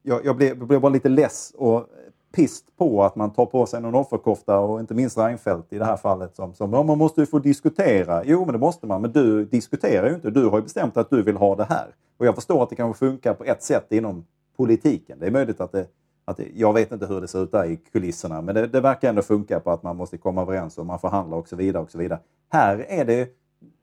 [0.02, 1.86] jag, jag, blev, blev bara lite less och
[2.34, 5.84] pist på att man tar på sig någon offerkofta och inte minst Reinfeldt i det
[5.84, 8.22] här fallet som, som ja, man måste ju få diskutera.
[8.24, 9.02] Jo, men det måste man.
[9.02, 10.30] Men du diskuterar ju inte.
[10.30, 11.86] Du har ju bestämt att du vill ha det här.
[12.16, 14.24] Och jag förstår att det kanske funkar på ett sätt inom
[14.56, 15.18] politiken.
[15.20, 15.86] Det är möjligt att det
[16.24, 19.08] att jag vet inte hur det ser ut där i kulisserna, men det, det verkar
[19.08, 21.82] ändå funka på att man måste komma överens och man förhandlar och så vidare.
[21.82, 22.20] och så vidare.
[22.48, 23.28] Här är det,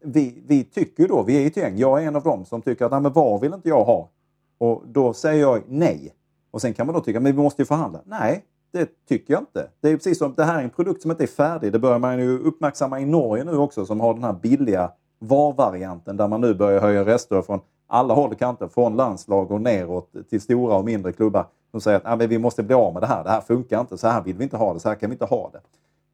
[0.04, 2.86] vi, vi tycker då, vi är ett gäng, jag är en av dem som tycker
[2.86, 4.10] att nej, men VAR vill inte jag ha.
[4.58, 6.14] Och då säger jag nej.
[6.52, 8.02] Och sen kan man då tycka, men vi måste ju förhandla.
[8.06, 9.68] Nej, det tycker jag inte.
[9.82, 11.72] Det är precis som, det här är en produkt som inte är färdig.
[11.72, 16.18] Det börjar man ju uppmärksamma i Norge nu också som har den här billiga VAR-varianten
[16.18, 17.60] där man nu börjar höja röster från
[17.92, 21.98] alla håll och kanter, från landslag och neråt till stora och mindre klubbar som säger
[21.98, 23.24] att ah, men vi måste bli av med det här.
[23.24, 23.98] Det här funkar inte.
[23.98, 24.80] Så här vill vi inte ha det.
[24.80, 25.62] Så här kan vi inte ha det.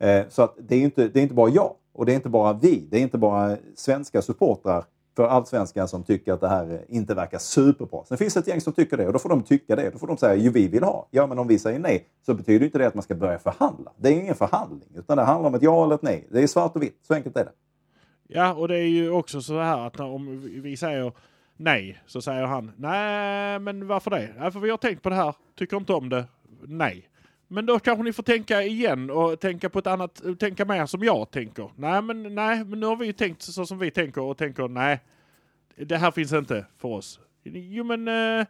[0.08, 2.30] Eh, så att det är inte, det är inte bara jag och det är inte
[2.30, 2.88] bara vi.
[2.92, 4.84] Det är inte bara svenska supportrar
[5.16, 8.06] för allsvenskan som tycker att det här inte verkar superbra.
[8.06, 9.90] Sen finns det ett gäng som tycker det och då får de tycka det.
[9.90, 11.08] Då får de säga ju vi vill ha.
[11.12, 13.92] Ja, men om vi säger nej så betyder inte det att man ska börja förhandla.
[13.98, 16.28] Det är ingen förhandling utan det handlar om ett ja eller ett nej.
[16.32, 17.00] Det är svart och vitt.
[17.08, 17.52] Så enkelt är det.
[18.28, 21.14] Ja, och det är ju också så här att när, om vi säger
[21.58, 24.30] nej, så säger han nej, men varför det?
[24.40, 26.26] Ja, för vi har tänkt på det här, tycker inte om det,
[26.64, 27.10] nej.
[27.48, 31.04] Men då kanske ni får tänka igen och tänka på ett annat, tänka mer som
[31.04, 31.72] jag tänker.
[31.76, 34.68] Nej, men nej, men nu har vi ju tänkt så som vi tänker och tänker
[34.68, 35.00] nej,
[35.76, 37.20] det här finns inte för oss.
[37.44, 38.46] Jo, men eh,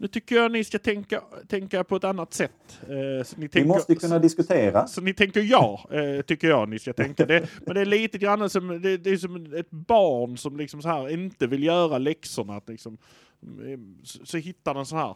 [0.00, 2.80] nu tycker jag ni ska tänka, tänka på ett annat sätt.
[2.82, 4.86] Eh, så ni tänker, vi måste kunna diskutera.
[4.86, 7.26] Så, så ni tänker ja, eh, tycker jag ni ska tänka.
[7.26, 10.82] Det, men det är lite grann som, det, det, är som ett barn som liksom
[10.82, 12.60] så här inte vill göra läxorna.
[12.66, 12.98] Liksom,
[14.02, 15.14] så, så hittar den så här.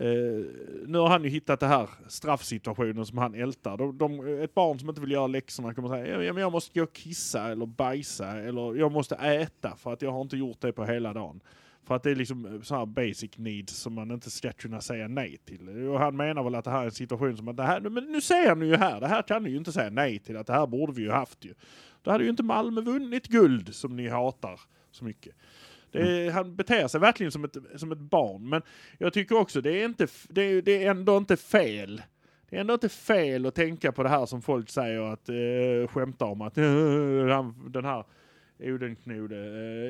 [0.00, 0.46] Uh,
[0.86, 3.76] nu har han ju hittat det här straffsituationen som han ältar.
[3.76, 6.78] De, de, ett barn som inte vill göra läxorna kommer säga ja, men jag måste
[6.78, 10.60] gå och kissa eller bajsa eller jag måste äta för att jag har inte gjort
[10.60, 11.40] det på hela dagen.
[11.84, 14.80] För att det är liksom eh, så här basic needs som man inte ska kunna
[14.80, 15.88] säga nej till.
[15.88, 18.04] Och han menar väl att det här är en situation som att det här, men
[18.04, 20.46] nu ser ni ju här, det här kan ni ju inte säga nej till, att
[20.46, 21.54] det här borde vi ju haft ju.
[22.02, 25.34] Då hade ju inte Malmö vunnit guld som ni hatar så mycket.
[25.92, 26.34] Är, mm.
[26.34, 28.48] Han beter sig verkligen som ett, som ett barn.
[28.48, 28.62] Men
[28.98, 32.02] jag tycker också det är, inte, det är, det är ändå inte fel.
[32.50, 35.88] Det är ändå inte fel att tänka på det här som folk säger att eh,
[35.88, 36.64] skämta om att eh,
[37.68, 38.04] den här
[38.62, 39.36] Odenknode,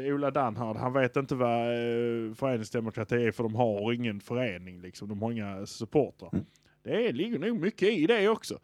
[0.06, 4.80] eh, Ola Danhard, han vet inte vad eh, föreningsdemokrati är för de har ingen förening
[4.80, 5.08] liksom.
[5.08, 6.30] De har inga supportrar.
[6.32, 6.44] Mm.
[6.82, 8.58] Det ligger nog mycket i det också.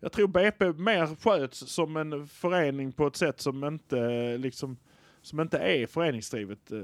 [0.00, 4.76] Jag tror BP mer sköts som en förening på ett sätt som inte liksom
[5.22, 6.78] som inte är föreningsdrivet eh,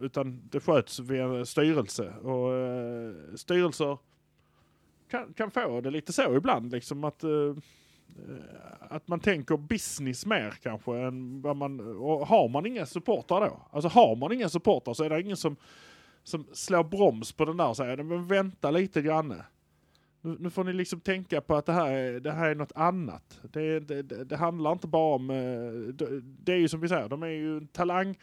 [0.00, 3.98] utan det sköts via styrelse och uh, styrelser
[5.10, 7.56] kan, kan få det lite så ibland liksom att uh,
[8.28, 13.40] Eh, att man tänker business mer kanske än vad man, och har man inga supportrar
[13.40, 13.60] då?
[13.70, 15.56] Alltså har man inga supportrar så är det ingen som,
[16.22, 19.44] som slår broms på den där och säger men vänta lite granne.
[20.20, 22.72] Nu, nu, får ni liksom tänka på att det här är, det här är något
[22.74, 23.40] annat.
[23.52, 25.30] Det, det, det, det handlar inte bara om...
[25.30, 28.18] Eh, det är ju som vi säger, de är ju en talang,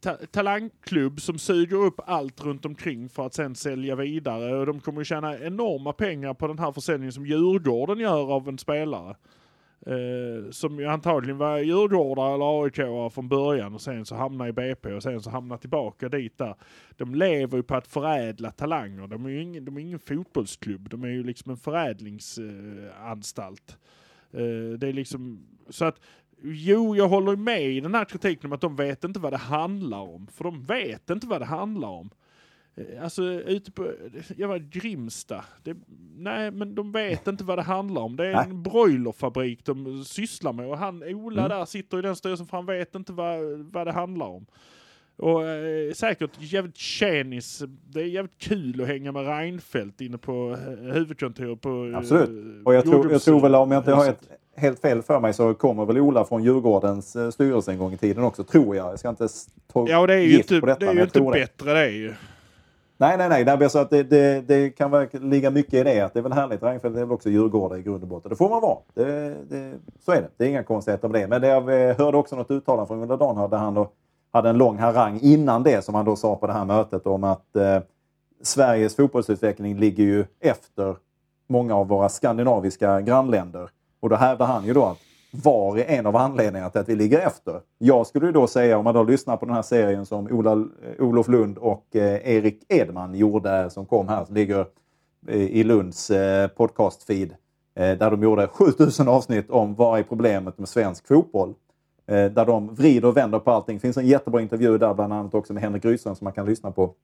[0.00, 4.56] ta, talangklubb som suger upp allt runt omkring för att sen sälja vidare.
[4.56, 8.48] Och de kommer ju tjäna enorma pengar på den här försäljningen som Djurgården gör av
[8.48, 9.16] en spelare.
[9.86, 12.76] Eh, som ju antagligen var djurgårdare eller aik
[13.12, 16.54] från början och sen så hamnar i BP och sen så hamnar tillbaka dit där.
[16.96, 19.06] De lever ju på att förädla talanger.
[19.06, 20.88] De är ju ingen, de är ingen fotbollsklubb.
[20.88, 23.78] De är ju liksom en förädlingsanstalt.
[24.32, 26.00] Eh, det är liksom så att
[26.46, 29.36] Jo, jag håller med i den här kritiken om att de vet inte vad det
[29.36, 30.26] handlar om.
[30.26, 32.10] För de vet inte vad det handlar om.
[32.74, 33.92] Eh, alltså ute på,
[34.36, 35.44] jag var Grimsta.
[35.62, 35.76] Det,
[36.16, 38.16] nej, men de vet inte vad det handlar om.
[38.16, 41.58] Det är en broilerfabrik de sysslar med och han, Ola mm.
[41.58, 43.40] där sitter i den styrelsen för han vet inte vad,
[43.72, 44.46] vad det handlar om.
[45.16, 47.62] Och eh, säkert jävligt tjenis.
[47.88, 52.66] Det är jävligt kul att hänga med Reinfeldt inne på eh, huvudkontoret på eh, Absolut.
[52.66, 55.34] Och jag tror, jag tror väl om jag inte har ett helt fel för mig
[55.34, 58.92] så kommer väl Ola från Djurgårdens eh, styrelse en gång i tiden också, tror jag.
[58.92, 59.28] Jag ska inte
[59.72, 61.80] ta Ja, det är ju inte, detta, det är ju inte bättre det.
[61.80, 62.14] är ju.
[62.96, 63.44] Nej, nej, nej.
[63.44, 66.00] Det, så att det, det, det kan väl ligga mycket i det.
[66.00, 66.62] Att det är väl härligt.
[66.62, 68.28] Reinfeldt är väl också djurgårdare i grund och botten.
[68.28, 68.78] Det får man vara.
[68.94, 69.72] Det, det,
[70.04, 70.28] så är det.
[70.36, 71.28] Det är inga konstigheter med det.
[71.28, 73.90] Men det, jag eh, hörde också något uttalande från Gunnar Dahnhard där han då
[74.32, 77.24] hade en lång harang innan det som han då sa på det här mötet om
[77.24, 77.78] att eh,
[78.42, 80.96] Sveriges fotbollsutveckling ligger ju efter
[81.46, 83.70] många av våra skandinaviska grannländer.
[84.04, 84.98] Och då hävdar han ju då att
[85.30, 87.60] VAR är en av anledningarna till att vi ligger efter.
[87.78, 90.52] Jag skulle ju då säga, om man då lyssnar på den här serien som Ola,
[90.52, 94.66] eh, Olof Lund och eh, Erik Edman gjorde, eh, som kom här, som ligger
[95.28, 97.34] eh, i Lunds eh, podcastfeed,
[97.74, 101.54] eh, där de gjorde 7000 avsnitt om vad är problemet med svensk fotboll.
[102.06, 103.76] Eh, där de vrider och vänder på allting.
[103.76, 106.46] Det finns en jättebra intervju där, bland annat också med Henrik Rydström som man kan
[106.46, 106.94] lyssna på.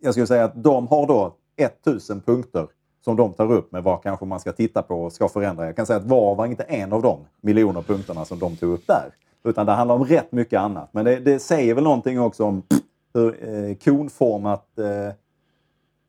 [0.00, 2.66] Jag skulle säga att de har då 1000 punkter
[3.04, 5.66] som de tar upp med vad kanske man ska titta på och ska förändra.
[5.66, 8.72] Jag kan säga att VAR var inte en av de miljoner punkterna som de tog
[8.72, 9.14] upp där.
[9.44, 10.88] Utan det handlar om rätt mycket annat.
[10.92, 12.62] Men det, det säger väl någonting också om
[13.14, 15.14] hur eh, konformat eh,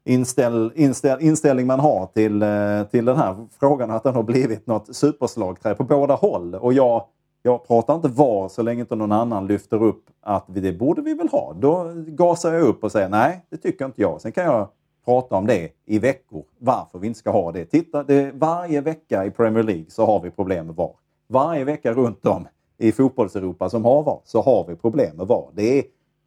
[0.05, 3.91] inställ, inställ, inställning man har till, eh, till den här frågan.
[3.91, 6.55] Att den har blivit något superslagträ på båda håll.
[6.55, 7.05] Och jag,
[7.41, 11.13] jag pratar inte VAR så länge inte någon annan lyfter upp att det borde vi
[11.13, 11.53] väl ha.
[11.53, 14.21] Då gasar jag upp och säger nej, det tycker inte jag.
[14.21, 14.67] Sen kan jag
[15.05, 17.65] prata om det i veckor, varför vi inte ska ha det.
[17.65, 20.95] Titta, det, varje vecka i Premier League så har vi problem med VAR.
[21.27, 22.47] Varje vecka runt om
[22.77, 25.49] i fotbollseuropa som har VAR så har vi problem med VAR.
[25.53, 25.83] Det är,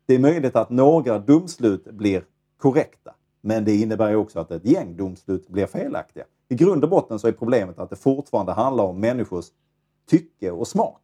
[0.07, 2.25] det är möjligt att några domslut blir
[2.59, 6.25] korrekta, men det innebär ju också att ett gäng domslut blir felaktiga.
[6.49, 9.47] I grund och botten så är problemet att det fortfarande handlar om människors
[10.11, 11.01] tycke och smak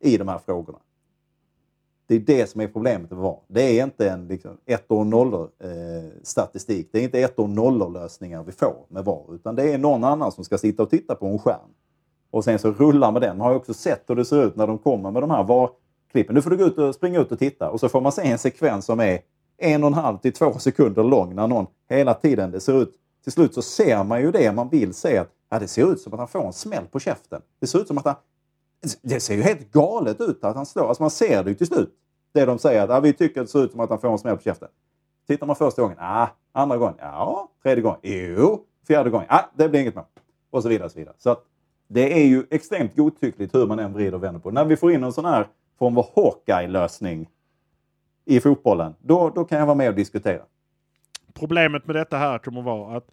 [0.00, 0.78] i de här frågorna.
[2.12, 3.38] Det är det som är problemet med VAR.
[3.48, 5.70] Det är inte en liksom, ett och nollor eh,
[6.22, 6.88] statistik.
[6.92, 9.34] Det är inte ett och nollor lösningar vi får med VAR.
[9.34, 11.70] Utan det är någon annan som ska sitta och titta på en skärm.
[12.30, 13.38] och sen så rullar med den.
[13.38, 15.44] Man har ju också sett hur det ser ut när de kommer med de här
[15.44, 16.34] VAR-klippen.
[16.34, 18.22] Nu får du gå ut och springa ut och titta och så får man se
[18.22, 19.18] en sekvens som är
[19.58, 22.94] en och en halv till två sekunder lång när någon hela tiden, det ser ut,
[23.22, 25.18] till slut så ser man ju det man vill se.
[25.18, 27.42] Att, ja, det ser ut som att han får en smäll på käften.
[27.60, 28.14] Det ser ut som att han...
[29.02, 30.88] Det ser ju helt galet ut att han slår.
[30.88, 31.94] Alltså man ser det ju till slut.
[32.32, 34.12] Det de säger att ah, vi tycker att det ser ut som att han får
[34.12, 34.68] en smäll på käften.
[35.26, 39.68] Tittar man första gången, ah, andra gången, ja, tredje gången, jo, fjärde gången, ah, det
[39.68, 40.04] blir inget mål.
[40.50, 40.86] Och så vidare.
[40.86, 41.14] Och så vidare.
[41.18, 41.44] Så att
[41.88, 44.92] det är ju extremt godtyckligt hur man än vrider och vänder på När vi får
[44.92, 47.28] in en sån här form av Hawkeye-lösning
[48.24, 50.42] i fotbollen, då, då kan jag vara med och diskutera.
[51.34, 53.10] Problemet med detta här kommer vara att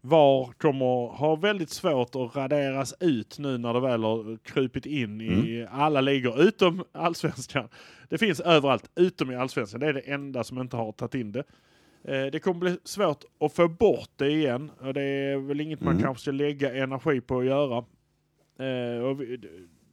[0.00, 5.20] VAR kommer ha väldigt svårt att raderas ut nu när det väl har krupit in
[5.20, 5.68] i mm.
[5.72, 7.68] alla ligor utom allsvenskan.
[8.08, 9.80] Det finns överallt utom i allsvenskan.
[9.80, 11.44] Det är det enda som inte har tagit in det.
[12.04, 15.80] Eh, det kommer bli svårt att få bort det igen och det är väl inget
[15.80, 15.94] mm.
[15.94, 17.84] man kanske ska lägga energi på att göra.
[18.58, 19.16] Eh,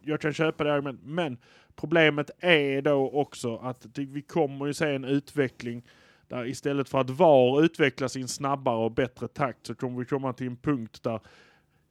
[0.02, 1.38] jag kan köpa det argumentet, men
[1.76, 5.84] problemet är då också att vi kommer ju se en utveckling
[6.28, 10.06] där istället för att VAR utvecklas i en snabbare och bättre takt så kommer vi
[10.06, 11.20] komma till en punkt där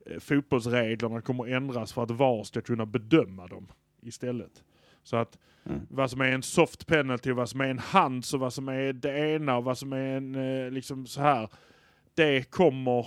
[0.06, 3.66] eh, fotbollsreglerna kommer ändras för att VAR ska kunna bedöma dem
[4.02, 4.62] istället.
[5.02, 5.80] Så att mm.
[5.90, 8.92] vad som är en soft penalty, vad som är en hands och vad som är
[8.92, 11.48] det ena och vad som är en eh, liksom så här.
[12.14, 12.98] Det kommer,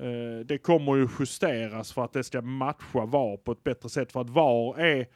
[0.00, 4.12] eh, det kommer ju justeras för att det ska matcha VAR på ett bättre sätt.
[4.12, 5.06] För att VAR är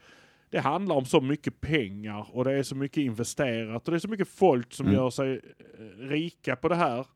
[0.51, 4.01] det handlar om så mycket pengar och det är så mycket investerat och det är
[4.01, 4.99] så mycket folk som mm.
[4.99, 5.41] gör sig
[5.79, 7.07] eh, rika på det här.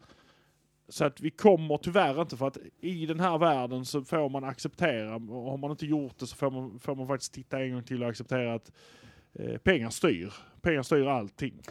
[0.89, 4.45] Så att vi kommer tyvärr inte för att i den här världen så får man
[4.45, 7.72] acceptera och har man inte gjort det så får man, får man faktiskt titta en
[7.72, 8.72] gång till och acceptera att
[9.33, 10.33] eh, pengar styr.
[10.62, 11.62] Pengar styr allting.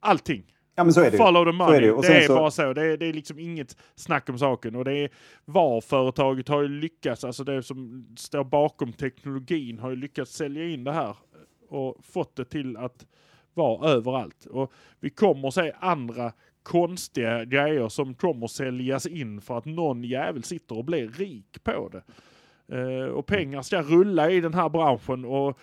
[0.00, 0.57] Allting.
[0.78, 1.76] Ja men så är det Follow the money.
[1.76, 2.34] är det, det är så...
[2.34, 2.72] bara så.
[2.72, 4.74] Det är, det är liksom inget snack om saken.
[4.76, 5.10] Och det är
[5.44, 10.84] VAR-företaget har ju lyckats, alltså det som står bakom teknologin har ju lyckats sälja in
[10.84, 11.16] det här
[11.68, 13.06] och fått det till att
[13.54, 14.46] vara överallt.
[14.46, 20.42] Och vi kommer se andra konstiga grejer som kommer säljas in för att någon jävel
[20.42, 22.02] sitter och blir rik på det.
[22.76, 25.58] Uh, och pengar ska rulla i den här branschen och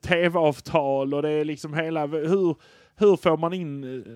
[0.00, 2.56] tv-avtal och det är liksom hela hur
[2.96, 4.12] hur får man in eh,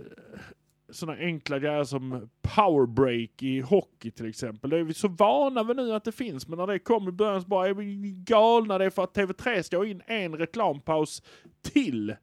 [0.91, 4.71] sådana enkla grejer som powerbreak i hockey till exempel.
[4.71, 7.13] Det är vi så vana vid nu att det finns, men när det kom i
[7.13, 8.79] början så bara är vi galna.
[8.79, 11.23] Det är för att TV3 ska ha in en reklampaus
[11.63, 12.15] till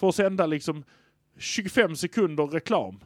[0.00, 0.84] för att sända liksom
[1.38, 3.00] 25 sekunder reklam.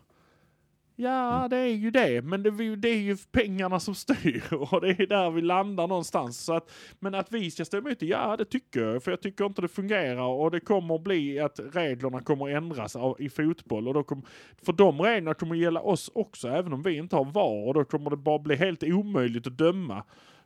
[0.97, 1.51] Ja, mm.
[1.51, 5.07] det är ju det, men det, det, är ju pengarna som styr och det är
[5.07, 6.45] där vi landar någonstans.
[6.45, 9.21] Så att, men att vi ska stå emot det, ja det tycker jag, för jag
[9.21, 13.89] tycker inte det fungerar och det kommer bli att reglerna kommer ändras av, i fotboll.
[13.89, 14.23] Och då kom,
[14.63, 17.85] för de reglerna kommer gälla oss också, även om vi inte har VAR och då
[17.85, 20.05] kommer det bara bli helt omöjligt att döma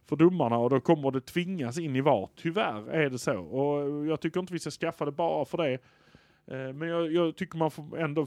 [0.09, 2.29] för domarna och då kommer det tvingas in i VAR.
[2.37, 5.73] Tyvärr är det så och jag tycker inte vi ska skaffa det bara för det.
[6.47, 8.27] Eh, men jag, jag tycker man får ändå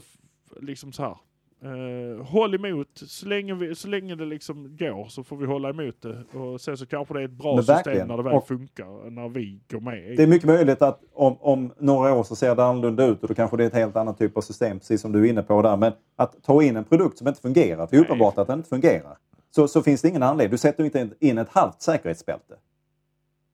[0.60, 1.16] liksom så här
[1.64, 5.70] Uh, håll emot, så länge, vi, så länge det liksom går så får vi hålla
[5.70, 6.38] emot det.
[6.38, 9.10] Och sen så kanske det är ett bra Men system när det väl och funkar,
[9.10, 10.16] när vi går med.
[10.16, 13.28] Det är mycket möjligt att om, om några år så ser det annorlunda ut och
[13.28, 15.42] då kanske det är ett helt annat typ av system, precis som du är inne
[15.42, 15.76] på där.
[15.76, 18.68] Men att ta in en produkt som inte fungerar, det är uppenbart att den inte
[18.68, 19.16] fungerar.
[19.54, 20.50] Så, så finns det ingen anledning.
[20.50, 22.54] Du sätter inte in ett halvt säkerhetsbälte.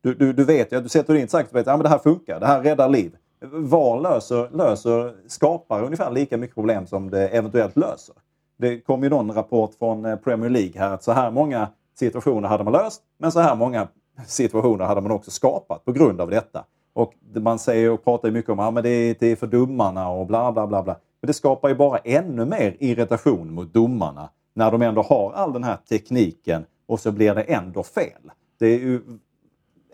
[0.01, 1.99] Du, du, du vet ju att du sätter in ett säkerhetsbälte, ja men det här
[1.99, 3.17] funkar, det här räddar liv.
[3.41, 8.15] VAR löser, löser, skapar ungefär lika mycket problem som det eventuellt löser.
[8.57, 12.49] Det kom ju någon rapport från eh, Premier League här att så här många situationer
[12.49, 13.89] hade man löst, men så här många
[14.27, 16.65] situationer hade man också skapat på grund av detta.
[16.93, 20.09] Och man säger och pratar mycket om att ja, det, är, det är för domarna
[20.11, 20.83] och bla bla bla.
[20.83, 20.97] bla.
[21.21, 25.53] Men det skapar ju bara ännu mer irritation mot domarna när de ändå har all
[25.53, 28.31] den här tekniken och så blir det ändå fel.
[28.59, 29.01] Det är ju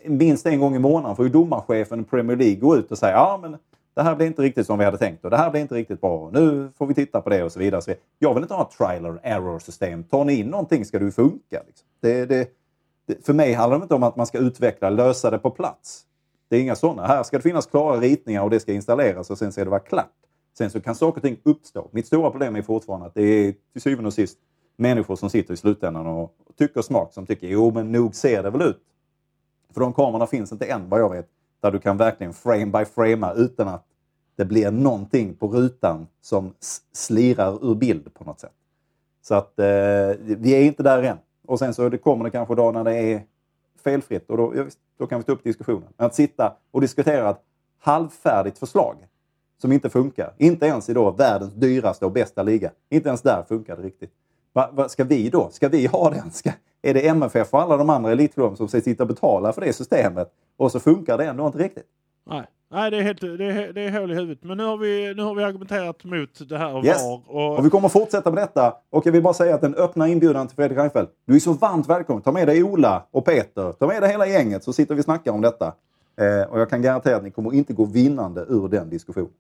[0.05, 3.13] minst en gång i månaden får ju domarchefen i Premier League gå ut och säga
[3.13, 3.57] ja men
[3.95, 6.01] det här blir inte riktigt som vi hade tänkt och det här blir inte riktigt
[6.01, 6.31] bra.
[6.33, 7.97] Nu får vi titta på det och så vidare.
[8.19, 10.05] Jag vill inte ha ett trial and error system.
[10.05, 11.63] Tar ni in någonting ska det ju funka.
[11.67, 11.87] Liksom.
[12.01, 12.49] Det, det,
[13.07, 16.03] det, för mig handlar det inte om att man ska utveckla, lösa det på plats.
[16.49, 17.07] Det är inga sådana.
[17.07, 19.81] Här ska det finnas klara ritningar och det ska installeras och sen ska det vara
[19.81, 20.13] klart.
[20.59, 21.89] Sen så kan saker och ting uppstå.
[21.93, 24.39] Mitt stora problem är fortfarande att det är till syvende och sist
[24.77, 28.51] människor som sitter i slutändan och tycker smak som tycker jo men nog ser det
[28.51, 28.81] väl ut
[29.75, 31.29] för de kamerorna finns inte än vad jag vet.
[31.61, 33.85] Där du kan verkligen frame by framea utan att
[34.37, 36.55] det blir någonting på rutan som
[36.93, 38.53] slirar ur bild på något sätt.
[39.23, 39.65] Så att eh,
[40.19, 41.19] vi är inte där än.
[41.47, 43.23] Och sen så det kommer det kanske då när det är
[43.85, 44.55] felfritt och då,
[44.99, 45.89] då kan vi ta upp diskussionen.
[45.97, 47.41] Men att sitta och diskutera ett
[47.79, 48.97] halvfärdigt förslag
[49.59, 50.35] som inte funkar.
[50.39, 52.71] Inte ens i då världens dyraste och bästa liga.
[52.89, 54.13] Inte ens där funkar det riktigt.
[54.55, 55.51] Va, va, ska vi då?
[55.51, 56.31] Ska vi ha den?
[56.31, 56.51] Ska,
[56.83, 59.73] är det MFF och alla de andra elitklubbarna som ska sitta och betala för det
[59.73, 60.29] systemet?
[60.57, 61.87] Och så funkar det ändå inte riktigt.
[62.27, 64.45] Nej, Nej det, är helt, det, är, det är hål i huvudet.
[64.45, 67.03] Men nu har vi, nu har vi argumenterat mot det här Yes.
[67.03, 67.23] VAR.
[67.27, 68.75] Och, Och vi kommer fortsätta med detta.
[68.91, 71.13] Och jag vill bara säga att den öppna inbjudan till Fredrik Reinfeldt.
[71.27, 72.23] Du är så varmt välkommen.
[72.23, 73.73] Ta med dig Ola och Peter.
[73.73, 75.75] Ta med dig hela gänget så sitter vi och snackar om detta.
[76.17, 79.31] Eh, och jag kan garantera att ni kommer inte gå vinnande ur den diskussionen.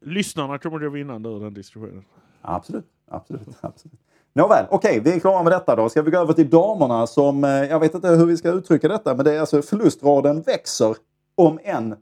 [0.00, 2.04] lyssnarna kommer att vinnande ur den diskussionen.
[2.42, 4.00] Absolut, absolut, absolut.
[4.32, 5.88] Nåväl, okej, vi är klara med detta då.
[5.88, 8.88] Ska vi gå över till damerna som, eh, jag vet inte hur vi ska uttrycka
[8.88, 10.96] detta, men det är alltså förlustraden växer
[11.34, 11.96] om än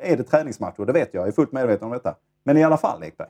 [0.00, 0.86] är det träningsmatcher.
[0.86, 2.14] Det vet jag, jag är fullt medveten om detta.
[2.44, 3.28] Men i alla fall, Ekberg.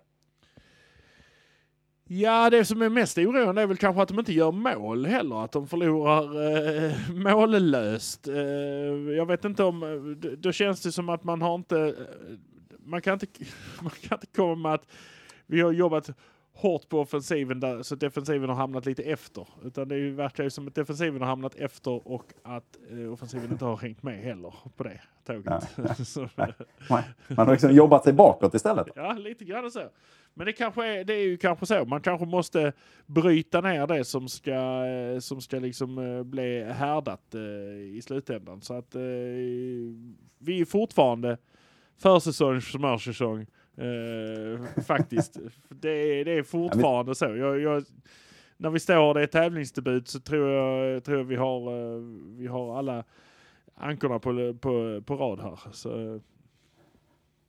[2.14, 5.44] Ja, det som är mest oroande är väl kanske att de inte gör mål heller.
[5.44, 6.22] Att de förlorar
[6.86, 8.28] eh, mållöst.
[8.28, 8.34] Eh,
[9.16, 9.82] jag vet inte om...
[9.82, 11.78] Eh, då känns det som att man har inte...
[11.78, 11.92] Eh,
[12.84, 13.26] man kan inte,
[13.80, 14.86] man kan inte komma med att
[15.46, 16.10] vi har jobbat
[16.54, 19.46] hårt på offensiven där, så defensiven har hamnat lite efter.
[19.64, 23.64] Utan det verkar ju som att defensiven har hamnat efter och att eh, offensiven inte
[23.64, 25.68] har hängt med heller på det tåget.
[26.08, 26.52] så, Nej,
[27.28, 28.86] Man har liksom jobbat sig bakåt istället.
[28.94, 29.82] Ja, lite grann så.
[30.34, 31.84] Men det, kanske är, det är ju kanske så.
[31.84, 32.72] Man kanske måste
[33.06, 37.40] bryta ner det som ska, eh, som ska liksom eh, bli härdat eh,
[37.96, 38.60] i slutändan.
[38.60, 39.00] Så att eh,
[40.38, 41.38] vi är fortfarande
[41.98, 43.46] försäsong, smörsäsong.
[43.76, 45.38] Eh, faktiskt.
[45.68, 47.24] det, är, det är fortfarande så.
[47.24, 47.84] Jag, jag,
[48.56, 52.02] när vi står och det är tävlingsdebut så tror jag, tror jag vi, har, eh,
[52.36, 53.04] vi har alla
[53.74, 55.58] ankorna på, på, på rad här.
[55.72, 56.20] Så,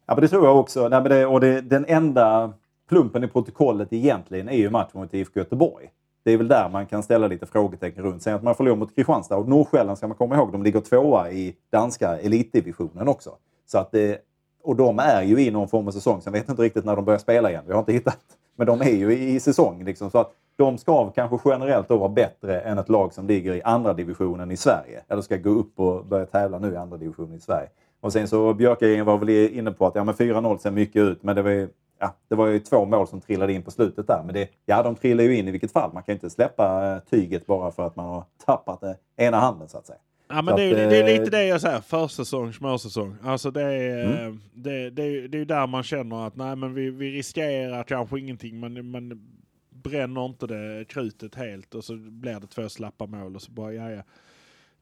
[0.06, 0.88] Ja, men det tror jag också.
[0.90, 2.54] Nej, men det, och det, den enda
[2.90, 5.90] plumpen i protokollet egentligen är ju matchen mot IFK Göteborg.
[6.24, 8.22] Det är väl där man kan ställa lite frågetecken runt.
[8.24, 11.32] Sen att man förlorar mot Kristianstad och Nordsjälland ska man komma ihåg, de ligger tvåa
[11.32, 13.32] i danska elitdivisionen också.
[13.66, 14.22] Så att det,
[14.64, 16.22] och de är ju i någon form av säsong.
[16.22, 17.64] Sen vet jag inte riktigt när de börjar spela igen.
[17.68, 18.20] Vi har inte hittat.
[18.56, 19.84] Men de är ju i säsong.
[19.84, 23.54] Liksom, så att de ska kanske generellt då vara bättre än ett lag som ligger
[23.54, 25.04] i andra divisionen i Sverige.
[25.08, 27.70] Eller ska gå upp och börja tävla nu i andra divisionen i Sverige.
[28.02, 31.24] Och sen så Björkegren var väl inne på att ja, men 4-0 ser mycket ut,
[31.24, 34.08] men det var, ju, ja, det var ju två mål som trillade in på slutet
[34.08, 34.24] där.
[34.26, 35.94] Men det, ja, de trillar ju in i vilket fall.
[35.94, 39.40] Man kan ju inte släppa eh, tyget bara för att man har tappat det ena
[39.40, 40.00] handen så att säga.
[40.36, 43.16] Ja men det är, att, ju- det är eh, lite det jag säger, försäsong, småsäsong.
[43.24, 44.28] Alltså det är, Mm.
[44.34, 47.84] eh, det, det, är- det är där man känner att nej men vi, vi riskerar
[47.84, 49.28] kanske ingenting men man
[49.70, 53.74] bränner inte det krutet helt och så blir det två slappa mål och så bara
[53.74, 54.04] ja ja.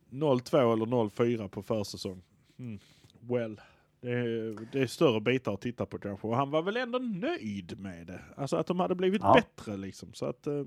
[0.10, 2.22] 0-2 eller 0-4 på försäsong.
[2.60, 2.80] Mm.
[3.20, 3.62] Well.
[4.02, 6.28] Det är, det är större bitar att titta på kanske.
[6.28, 8.20] Och han var väl ändå nöjd med det.
[8.38, 9.34] Alltså att de hade blivit Ja.
[9.34, 10.14] bättre liksom.
[10.14, 10.64] Så att, eh,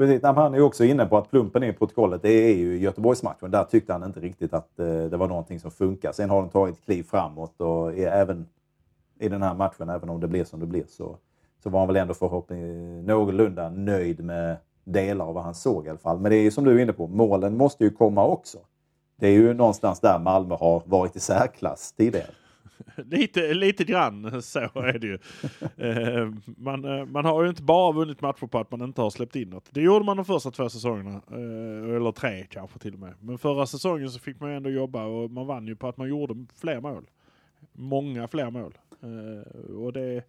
[0.00, 2.78] Precis, nej, han är ju också inne på att plumpen i protokollet det är ju
[2.78, 3.50] Göteborgsmatchen.
[3.50, 6.12] Där tyckte han inte riktigt att eh, det var någonting som funkar.
[6.12, 8.46] Sen har de tagit ett kliv framåt och är även
[9.18, 11.16] i den här matchen, även om det blir som det blir, så,
[11.62, 15.88] så var han väl ändå förhoppningsvis någorlunda nöjd med delar av vad han såg i
[15.88, 16.20] alla fall.
[16.20, 18.58] Men det är ju som du är inne på, målen måste ju komma också.
[19.16, 22.30] Det är ju någonstans där Malmö har varit i särklass tidigare.
[22.96, 25.18] Lite, lite grann så är det ju.
[25.76, 29.10] Eh, man, eh, man har ju inte bara vunnit matcher på att man inte har
[29.10, 29.68] släppt in något.
[29.70, 31.20] Det gjorde man de första två säsongerna.
[31.30, 33.14] eh, Eller tre kanske till och med.
[33.20, 35.96] Men förra säsongen så fick man ju ändå jobba och man vann ju på att
[35.96, 37.04] man gjorde fler mål.
[37.72, 38.78] Många fler mål.
[39.02, 40.22] Eh, Och det...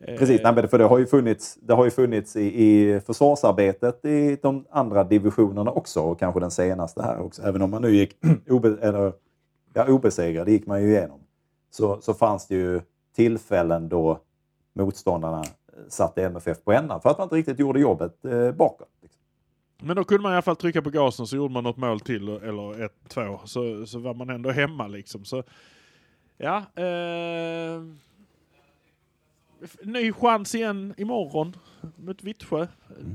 [0.00, 3.00] Eh, Precis, nej, men för det har ju funnits, det har ju funnits i, i
[3.00, 7.42] försvarsarbetet i de andra divisionerna också och kanske den senaste här också.
[7.42, 8.16] Även om man nu gick
[8.48, 9.12] obe, eller,
[9.74, 11.20] ja, obesegrad, det gick man ju igenom.
[11.70, 12.80] Så, så fanns det ju
[13.14, 14.20] tillfällen då
[14.72, 15.44] motståndarna
[15.88, 18.88] satte MFF på ändan för att man inte riktigt gjorde jobbet eh, bakåt.
[19.02, 19.20] Liksom.
[19.80, 22.00] Men då kunde man i alla fall trycka på gasen så gjorde man något mål
[22.00, 23.40] till eller ett, två.
[23.44, 25.24] Så, så var man ändå hemma liksom.
[25.24, 25.42] Så,
[26.36, 26.56] ja.
[26.56, 27.82] Eh,
[29.82, 31.56] ny chans igen imorgon
[31.96, 32.66] mot Vittsjö.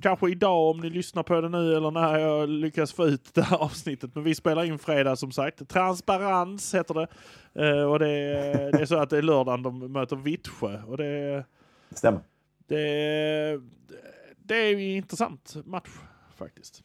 [0.02, 3.42] Kanske idag om ni lyssnar på det nu eller när jag lyckas få ut det
[3.42, 4.16] här avsnittet.
[4.16, 5.70] Men vi spelar in fredag som sagt.
[5.70, 7.08] Transparens heter det.
[7.66, 10.82] Eh, och det är, det är så att det är lördagen de möter Vittsjö.
[10.88, 11.46] Och det.
[11.90, 12.22] Det stämmer.
[12.68, 13.60] Det,
[14.38, 15.90] det är ju intressant match
[16.38, 16.84] faktiskt.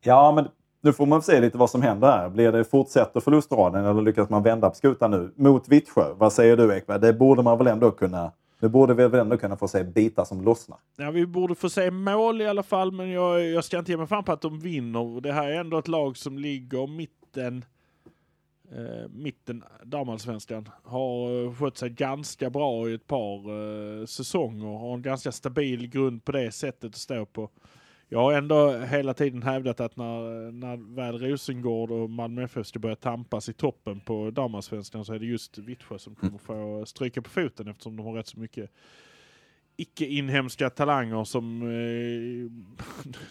[0.00, 0.48] Ja, men
[0.80, 2.28] nu får man se lite vad som händer här.
[2.28, 6.14] Blir det fortsätter förlustraden eller lyckas man vända på skutan nu mot Vittsjö?
[6.14, 7.00] Vad säger du Ekberg?
[7.00, 10.24] Det borde man väl ändå kunna nu borde vi väl ändå kunna få se bitar
[10.24, 10.78] som lossnar.
[10.96, 13.98] Ja, vi borde få se mål i alla fall, men jag, jag ska inte ge
[13.98, 15.20] mig fan på att de vinner.
[15.20, 17.64] Det här är ändå ett lag som ligger mitten,
[18.72, 20.68] eh, mitten damallsvenskan.
[20.82, 23.38] Har eh, skött sig ganska bra i ett par
[24.00, 24.78] eh, säsonger.
[24.78, 27.50] Har en ganska stabil grund på det sättet att stå på.
[28.10, 32.78] Jag har ändå hela tiden hävdat att när, när väl Rosengård och Malmö FF ska
[32.78, 37.22] börja tampas i toppen på damallsvenskan så är det just Vittsjö som kommer få stryka
[37.22, 38.70] på foten eftersom de har rätt så mycket
[39.76, 42.50] icke-inhemska talanger som eh,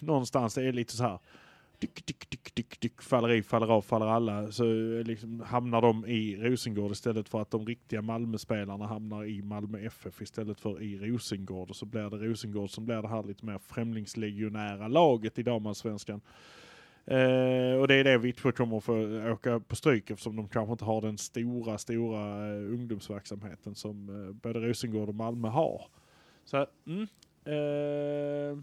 [0.00, 1.18] någonstans är lite så här
[1.80, 4.52] dyk, dyk, dyk, dyk, dyk, faller i, faller av, faller alla.
[4.52, 9.42] Så eh, liksom hamnar de i Rosengård istället för att de riktiga Malmöspelarna hamnar i
[9.42, 11.70] Malmö FF istället för i Rosengård.
[11.70, 16.20] Och så blir det Rosengård som blir det här lite mer främlingslegionära laget i damallsvenskan.
[17.04, 20.84] Eh, och det är det Vittsjö kommer få åka på stryk eftersom de kanske inte
[20.84, 25.82] har den stora, stora eh, ungdomsverksamheten som eh, både Rosengård och Malmö har.
[26.44, 27.02] Så, mm,
[27.44, 28.58] eh,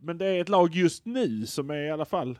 [0.00, 2.38] men det är ett lag just nu som är i alla fall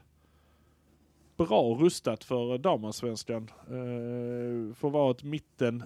[1.36, 3.50] bra rustat för damallsvenskan.
[3.70, 5.82] Eh, att vara ett mitten,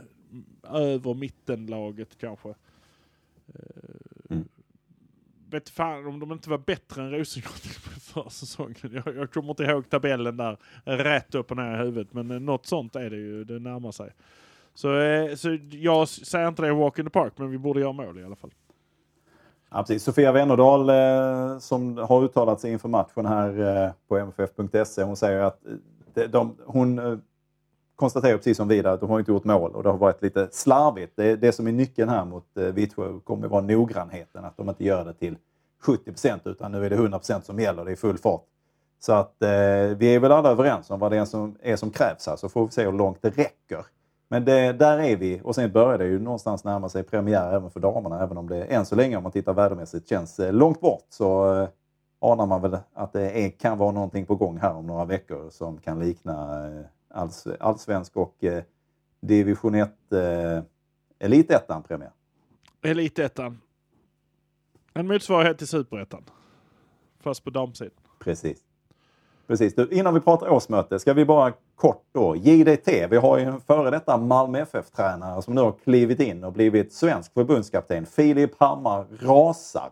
[0.73, 2.49] över mittenlaget kanske.
[2.49, 3.55] Eh,
[4.31, 4.49] Mm.
[5.51, 7.53] Vet fan om de inte var bättre än Rosengård
[8.01, 8.77] förra säsongen.
[9.05, 12.41] Jag, jag kommer inte ihåg tabellen där rätt upp och ner i huvudet men eh,
[12.41, 14.11] något sånt är det ju, det närmar sig.
[14.75, 17.93] Så, eh, så jag säger inte det walk in the park men vi borde göra
[17.93, 18.55] mål i alla fall.
[19.75, 20.03] Ja, precis.
[20.05, 25.03] Sofia Wennerdahl eh, som har uttalat sig inför matchen här eh, på mff.se.
[25.03, 25.73] Hon säger att eh,
[26.15, 27.19] de, de, hon eh,
[27.97, 30.49] konstaterar precis som vi att de har inte gjort mål och det har varit lite
[30.53, 31.13] slarvigt.
[31.17, 34.45] Det, det som är nyckeln här mot eh, Vittsjö kommer vara noggrannheten.
[34.45, 35.37] Att de inte gör det till
[35.83, 36.13] 70
[36.45, 37.85] utan nu är det 100 som gäller.
[37.85, 38.45] Det är full fart.
[39.01, 39.49] Så att eh,
[39.97, 42.49] vi är väl alla överens om vad det är som, är som krävs här så
[42.49, 43.87] får vi se hur långt det räcker.
[44.29, 47.71] Men det, där är vi och sen börjar det ju någonstans närma sig premiär även
[47.71, 48.23] för damerna.
[48.23, 51.55] Även om det än så länge om man tittar värdemässigt känns eh, långt bort så
[51.55, 51.69] eh,
[52.21, 55.51] anar man väl att det är, kan vara någonting på gång här om några veckor
[55.51, 58.63] som kan likna eh, alls, allsvensk och eh,
[59.21, 60.63] division 1 eh,
[61.19, 62.13] elitettan premiär.
[62.83, 63.61] Elitettan.
[64.95, 66.25] En motsvarighet till superettan.
[67.21, 67.91] Fast på damsidan.
[68.19, 68.59] Precis.
[69.47, 69.75] Precis.
[69.75, 72.37] Du, innan vi pratar årsmöte ska vi bara kort då.
[72.37, 76.53] JDT, vi har ju en före detta Malmö FF-tränare som nu har klivit in och
[76.53, 78.07] blivit svensk förbundskapten.
[78.07, 79.91] Filip Hammar rasar.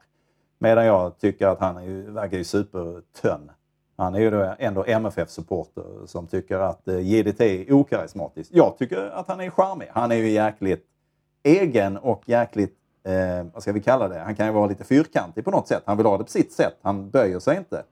[0.59, 3.51] Medan jag tycker att han är ju, verkar ju supertönn.
[3.97, 8.51] Han är ju då ändå MFF-supporter som tycker att eh, JDT är okarismatisk.
[8.53, 9.89] Jag tycker att han är charmig.
[9.93, 10.87] Han är ju jäkligt
[11.43, 15.45] egen och jäkligt, eh, vad ska vi kalla det, han kan ju vara lite fyrkantig
[15.45, 15.83] på något sätt.
[15.87, 16.78] Han vill ha det på sitt sätt.
[16.83, 17.83] Han böjer sig inte.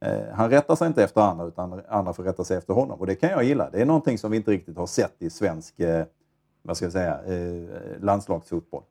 [0.00, 3.00] Eh, han rättar sig inte efter andra utan andra får rätta sig efter honom.
[3.00, 3.70] Och det kan jag gilla.
[3.70, 6.06] Det är någonting som vi inte riktigt har sett i svensk eh,
[6.62, 8.82] vad ska jag säga, eh, landslagsfotboll.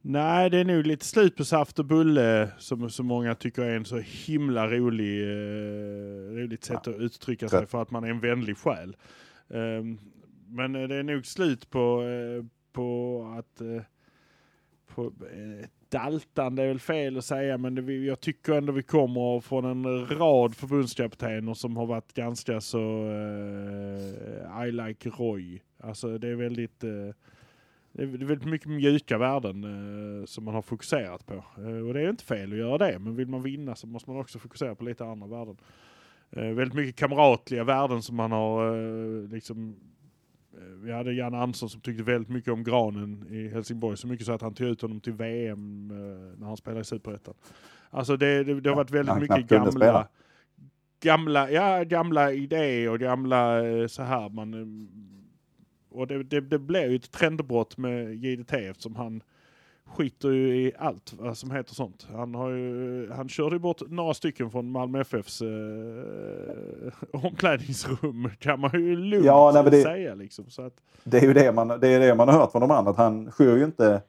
[0.00, 3.76] Nej, det är nog lite slut på saft och bulle som så många tycker är
[3.76, 6.92] en så himla rolig, eh, roligt sätt Ja.
[6.92, 8.96] att uttrycka sig för att man är en vänlig själ.
[9.50, 9.98] Ehm,
[10.48, 13.60] men eh, det är nog slut på, eh, på att
[14.96, 19.40] på, eh, daltande är väl fel att säga, men det, jag tycker ändå vi kommer
[19.40, 25.62] från en rad förbundskaptener som har varit ganska så eh, I like Roy.
[25.80, 27.14] Alltså det är väldigt eh,
[27.92, 31.34] det är väldigt mycket mjuka värden eh, som man har fokuserat på.
[31.34, 34.10] Eh, och det är inte fel att göra det, men vill man vinna så måste
[34.10, 35.56] man också fokusera på lite andra värden.
[36.30, 39.76] Eh, väldigt mycket kamratliga värden som man har liksom
[40.82, 44.32] vi hade Jan Andersson som tyckte väldigt mycket om Granen i Helsingborg, så mycket så
[44.32, 47.34] att han tog ut honom till VM eh, när han spelade i Superettan.
[47.90, 50.08] Alltså det, det, det har varit väldigt han mycket gamla,
[51.00, 54.66] gamla, ja, gamla idéer och gamla eh, så här man eh,
[55.96, 59.22] och det, det, det blev ju ett trendbrott med JDT eftersom han
[59.86, 62.06] skiter ju i allt vad som heter sånt.
[62.16, 65.48] Han, har ju, han körde ju bort några stycken från Malmö FFs eh,
[67.24, 70.14] omklädningsrum kan man ju lugnt Ja, nej, det- säga.
[70.14, 70.44] Liksom.
[70.50, 70.72] Så att,
[71.04, 72.90] Det är ju det man, det är det man har hört från de andra.
[72.90, 74.02] Att han skyr ju inte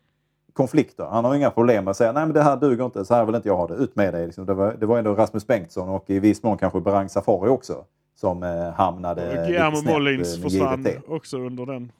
[0.53, 1.05] konflikter.
[1.05, 3.25] Han har inga problem med att säga nej men det här duger inte, så här
[3.25, 3.75] vill inte jag ha det.
[3.75, 4.25] Ut med det.
[4.25, 4.45] Liksom.
[4.45, 7.85] Det, var, det var ändå Rasmus Bengtsson och i viss mån kanske Berang Safari också.
[8.15, 11.91] Som eh, hamnade Guillermo Mollins eh, försvann också under den.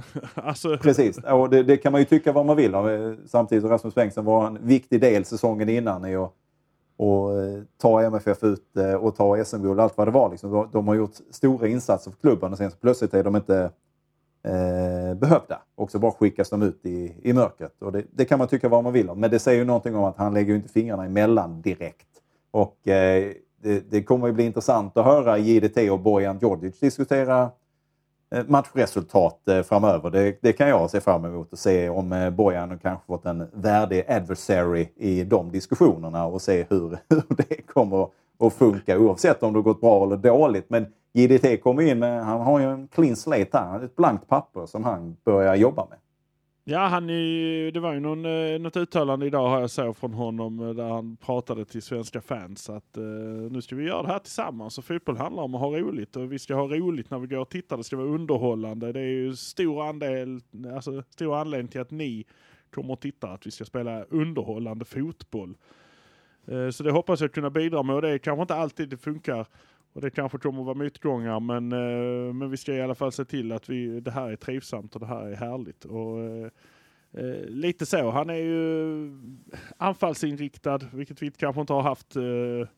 [0.34, 3.16] alltså, Precis, och det, det kan man ju tycka vad man vill om.
[3.26, 6.34] Samtidigt som Rasmus Bengtsson var en viktig del säsongen innan i att
[6.96, 10.30] och eh, ta MFF ut eh, och ta SM-guld, allt vad det var.
[10.30, 10.68] Liksom.
[10.72, 13.70] De- har gjort stora insatser för klubben och sen så plötsligt är de inte
[14.42, 15.62] eh, behövda.
[15.74, 17.82] Och så bara skickas de ut i, i mörkret.
[17.82, 19.20] Och det, det kan man tycka vad man vill om.
[19.20, 22.08] Men det säger ju någonting om att han lägger ju inte fingrarna emellan direkt.
[22.50, 23.32] Och eh,
[23.62, 27.50] det, det kommer ju bli intressant att höra JDT och Bojan Djordjic diskutera
[28.32, 30.10] Eh, matchresultat eh, framöver.
[30.10, 33.48] Det, det kan jag se fram emot och se om eh, Bojan kanske fått en
[33.52, 38.08] värdig adversary i de diskussionerna och se hur, hur det kommer
[38.38, 40.70] att funka oavsett om det har gått bra eller dåligt.
[40.70, 44.66] Men JDT kommer in med, han har ju en clean slate här, ett blankt papper
[44.66, 45.98] som han börjar jobba med.
[46.64, 50.12] Ja, han är, det var ju någon, eh, något uttalande idag har jag såg från
[50.12, 53.02] honom eh, där han pratade till svenska fans att eh,
[53.50, 56.32] nu ska vi göra det här tillsammans och fotboll handlar om att ha roligt och
[56.32, 57.76] vi ska ha roligt när vi går och tittar.
[57.76, 58.92] Det ska vara underhållande.
[58.92, 60.40] Det är ju stor andel,
[60.74, 62.24] alltså stor anledning till att ni
[62.74, 65.54] kommer att titta att vi ska spela underhållande fotboll.
[66.46, 68.96] Eh, så det hoppas jag kunna bidra med och det är kanske inte alltid det
[68.96, 69.46] funkar
[69.92, 73.12] och det kanske kommer att vara motgångar men, eh, men vi ska i alla fall
[73.12, 75.84] se till att vi, det här är trivsamt och det här är härligt.
[75.84, 76.50] Och, eh,
[77.12, 79.10] eh lite så, han är ju
[79.76, 82.68] anfallsinriktad vilket vi kanske inte har haft eh,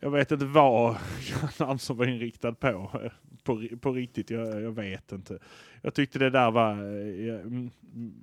[0.00, 0.96] jag vet inte vad
[1.58, 2.90] han var inriktad på.
[3.02, 3.12] Eh,
[3.44, 5.38] på, på riktigt, jag, jag, vet inte.
[5.82, 6.72] Jag tyckte det där var...
[6.72, 8.22] Eh, mm, mm,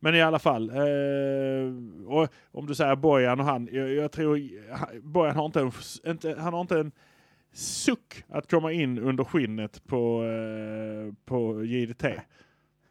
[0.00, 0.70] men i alla fall.
[0.70, 3.68] Eh, och om du säger Bojan och han.
[3.72, 4.40] Jag, jag tror
[5.00, 5.72] Bojan har inte en,
[6.06, 6.92] inte, han har inte en
[7.56, 12.04] suck att komma in under skinnet på, eh, på JDT.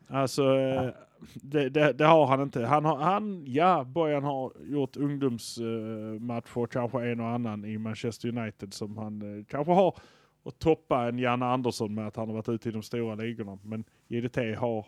[0.07, 0.89] Alltså, eh,
[1.33, 2.65] det, det, det, har han inte.
[2.65, 8.37] Han har, han, ja, Bojan har gjort ungdomsmatcher, eh, kanske en och annan i Manchester
[8.37, 9.95] United som han eh, kanske har
[10.43, 13.57] och toppa en Janne Andersson med att han har varit ute i de stora ligorna.
[13.63, 14.85] Men JDT har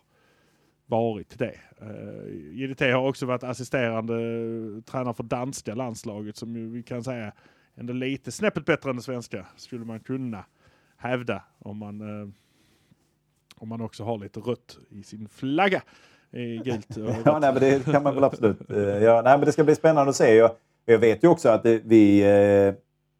[0.85, 1.55] varit det.
[1.81, 4.13] Uh, JDT har också varit assisterande
[4.81, 7.33] tränare för danska landslaget som vi kan säga
[7.77, 10.45] ändå lite snäppet bättre än det svenska skulle man kunna
[10.97, 12.27] hävda om man, eh,
[13.55, 15.81] om man också har lite rött i sin flagga.
[16.31, 18.71] I gult ja, nej, men det kan man väl absolut.
[18.71, 20.35] Eh, ja, nej, men det ska bli spännande att se.
[20.35, 20.51] Jag,
[20.85, 22.73] jag vet ju också att det, vi, eh,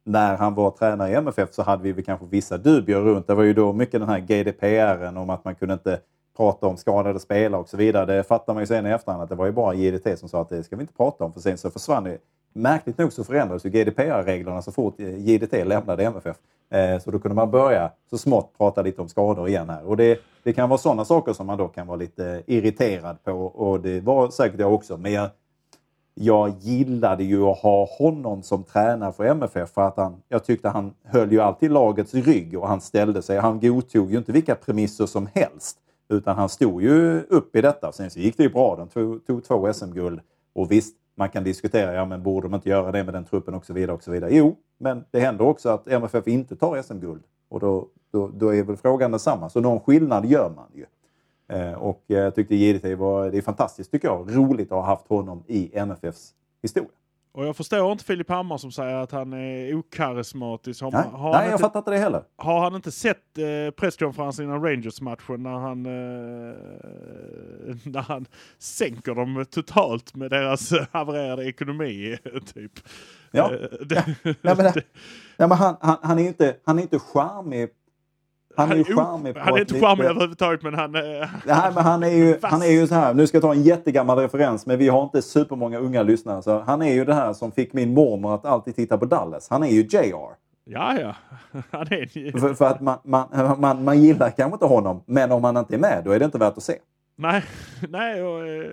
[0.04, 3.26] när han var tränare i MFF så hade vi kanske vissa dubier runt.
[3.26, 6.00] Det var ju då mycket den här GDPR om att man kunde inte
[6.36, 8.16] prata om skadade spelare och så vidare.
[8.16, 10.42] Det fattar man ju sen i efterhand att det var ju bara JDT som sa
[10.42, 11.32] att det ska vi inte prata om.
[11.32, 12.18] För sen så försvann det
[12.52, 16.36] Märkligt nog så förändrades ju GDPR-reglerna så fort JDT lämnade MFF.
[16.70, 19.86] Eh, så då kunde man börja så smått prata lite om skador igen här.
[19.86, 23.32] Och det, det kan vara sådana saker som man då kan vara lite irriterad på
[23.32, 24.96] och det var säkert jag också.
[24.96, 25.30] Men jag,
[26.14, 30.68] jag gillade ju att ha honom som tränare för MFF för att han, jag tyckte
[30.68, 33.38] han höll ju alltid lagets rygg och han ställde sig.
[33.38, 35.78] Han godtog ju inte vilka premisser som helst
[36.08, 37.92] utan han stod ju upp i detta.
[37.92, 38.76] Sen så gick det ju bra.
[38.76, 40.20] De tog, tog två SM-guld
[40.52, 43.54] och visst, man kan diskutera, ja men borde de inte göra det med den truppen
[43.54, 43.96] och så vidare.
[43.96, 44.34] och så vidare.
[44.34, 47.22] Jo, men det händer också att MFF inte tar SM-guld.
[47.48, 49.48] Och då, då, då, är väl frågan densamma.
[49.48, 50.86] Så någon skillnad gör man ju.
[51.56, 55.08] Eh, och jag tyckte JDT var, det är fantastiskt tycker jag, roligt att ha haft
[55.08, 56.90] honom i MFFs historia.
[57.38, 60.82] Och jag förstår inte Filip Hammar som säger att han är okarismatisk.
[60.82, 62.22] Har, nej, har nej jag inte, fattar inte det heller.
[62.36, 66.56] Har han inte sett eh, presskonferensen innan Rangers-matchen när han, eh,
[67.92, 68.26] när han
[68.58, 72.18] sänker dem totalt med deras havererade ekonomi?
[72.54, 72.72] typ.
[73.30, 74.34] Ja, eh, det, ja.
[74.42, 74.82] Nej, men, det,
[75.36, 77.68] nej, men han, han, han, är inte, han är inte charmig
[78.58, 80.92] han är ju charmig Han är inte charmig överhuvudtaget men han...
[80.92, 83.62] Nej men han är ju, han är ju så här, nu ska jag ta en
[83.62, 86.42] jättegammal referens men vi har inte supermånga unga lyssnare.
[86.42, 89.48] Så han är ju det här som fick min mormor att alltid titta på Dallas.
[89.50, 90.34] Han är ju JR.
[90.64, 91.14] Ja, ja.
[91.70, 93.28] Han är för, för att man, man,
[93.60, 96.24] man, man gillar kanske inte honom men om han inte är med då är det
[96.24, 96.74] inte värt att se.
[97.16, 97.44] Nej,
[97.88, 98.22] nej.
[98.22, 98.70] Och, eh,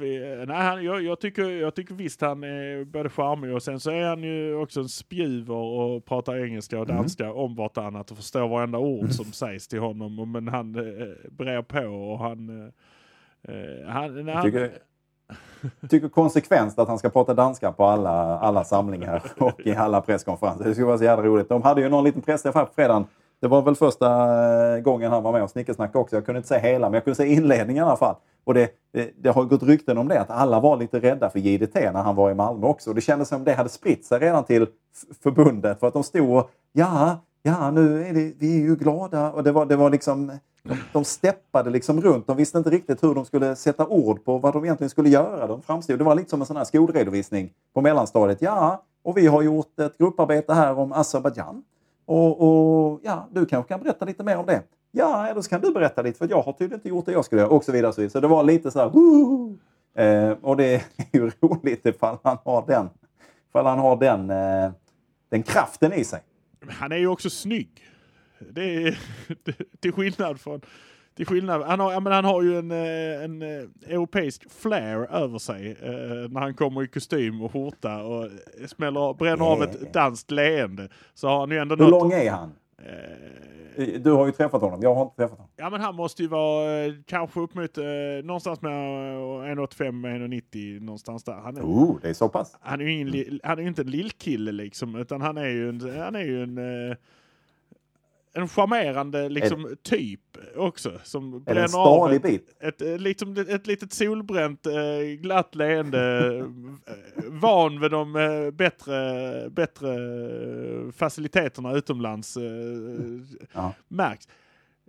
[0.00, 3.80] vi, nej, han, jag, jag, tycker, jag tycker visst han är både charmig och sen
[3.80, 6.96] så är han ju också en spjuver och pratar engelska och mm.
[6.96, 7.36] danska mm.
[7.36, 10.32] om vartannat och förstår varenda ord som sägs till honom.
[10.32, 12.48] Men han eh, brer på och han...
[12.60, 14.72] Eh, eh han, jag tycker,
[15.80, 20.00] han tycker konsekvent att han ska prata danska på alla, alla samlingar och i alla
[20.00, 20.64] presskonferenser.
[20.64, 21.48] Det skulle vara så jävla roligt.
[21.48, 23.06] De hade ju någon liten pressträff här på fredagen
[23.42, 24.06] det var väl första
[24.74, 26.16] eh, gången han var med och snickersnackade också.
[26.16, 28.14] Jag kunde inte se hela, men jag kunde se inledningen i alla fall.
[28.44, 31.38] Och det, det, det, har gått rykten om det, att alla var lite rädda för
[31.38, 32.90] JDT när han var i Malmö också.
[32.90, 34.66] Och det kändes som det hade spritt sig redan till
[35.22, 35.80] förbundet.
[35.80, 39.32] För att de stod och, ja, ja, nu är det, vi är ju glada.
[39.32, 40.32] Och det var, det var liksom,
[40.62, 42.26] de, de steppade liksom runt.
[42.26, 45.46] De visste inte riktigt hur de skulle sätta ord på vad de egentligen skulle göra.
[45.46, 48.42] De framstod, det var lite som en sån här skolredovisning på mellanstadiet.
[48.42, 51.62] Ja, och vi har gjort ett grupparbete här om Azerbajdzjan.
[52.04, 54.62] Och, och, ja, du kanske kan berätta lite mer om det.
[54.90, 57.24] Ja, eller så kan du berätta lite för jag har tydligen inte gjort det jag
[57.24, 58.10] skulle göra och så vidare.
[58.10, 58.86] Så det var lite så här,
[60.04, 60.82] eh, och det är
[61.12, 62.88] ju roligt ifall han har den,
[63.48, 64.72] ifall han har den, eh,
[65.28, 66.20] den kraften i sig.
[66.68, 67.70] Han är ju också snygg.
[68.50, 68.98] Det är
[69.80, 70.60] till skillnad från
[71.24, 75.38] till skillnad, han har, men han har ju en, eh, en, eh, europeisk flair över
[75.38, 78.28] sig eh, när han kommer i kostym och skjorta och
[78.66, 80.88] smäller, bränner av ett danskt leende.
[81.14, 82.52] Så har han ju ändå Hur något, lång är han?
[83.76, 85.50] Eh, du har ju träffat honom, jag har inte träffat honom.
[85.56, 87.84] Ja men han måste ju vara eh, kanske upp mot eh,
[88.24, 91.34] någonstans med 1,85-1,90 någonstans där.
[91.34, 92.56] Han är, oh, det är så pass?
[92.60, 96.00] Han är ju ingen, han är inte en lillkille liksom utan han är ju en,
[96.00, 96.58] han är ju en
[98.34, 100.20] en charmerande liksom, typ
[100.56, 101.00] också.
[101.02, 102.56] Som är det en stadig ett, bit?
[102.60, 109.50] Ett, ett, liksom, ett litet solbränt, eh, glatt leende, eh, van vid de eh, bättre,
[109.50, 109.88] bättre
[110.92, 112.38] faciliteterna utomlands.
[113.52, 113.74] Ja.
[113.88, 114.28] Märks.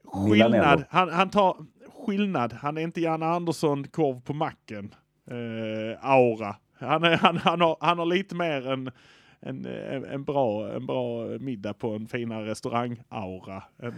[0.05, 1.65] Skillnad, han, han tar
[2.05, 2.53] skillnad.
[2.53, 4.95] Han är inte Janne Andersson, korv på macken,
[5.31, 6.55] eh, aura.
[6.79, 8.91] Han, är, han, han, har, han har lite mer
[9.45, 13.63] en en, en, bra, en bra middag på en finare restaurang-aura.
[13.83, 13.93] Eh,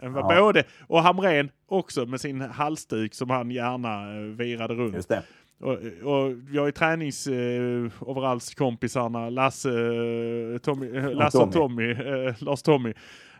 [0.00, 0.40] en ja.
[0.40, 4.94] både, och Hamren också med sin halsduk som han gärna eh, virade runt.
[4.94, 5.22] Just det.
[5.62, 12.92] Och, och jag är träningsoverallskompisarna Lasse, eh, Tommy, Lasse och Tommy, eh, Lars Tommy.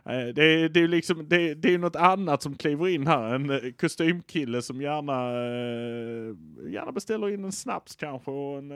[0.05, 3.35] Eh, det är, det är liksom, det, det är något annat som kliver in här.
[3.35, 8.71] En eh, kostymkille som gärna, eh, gärna beställer in en snaps kanske och en,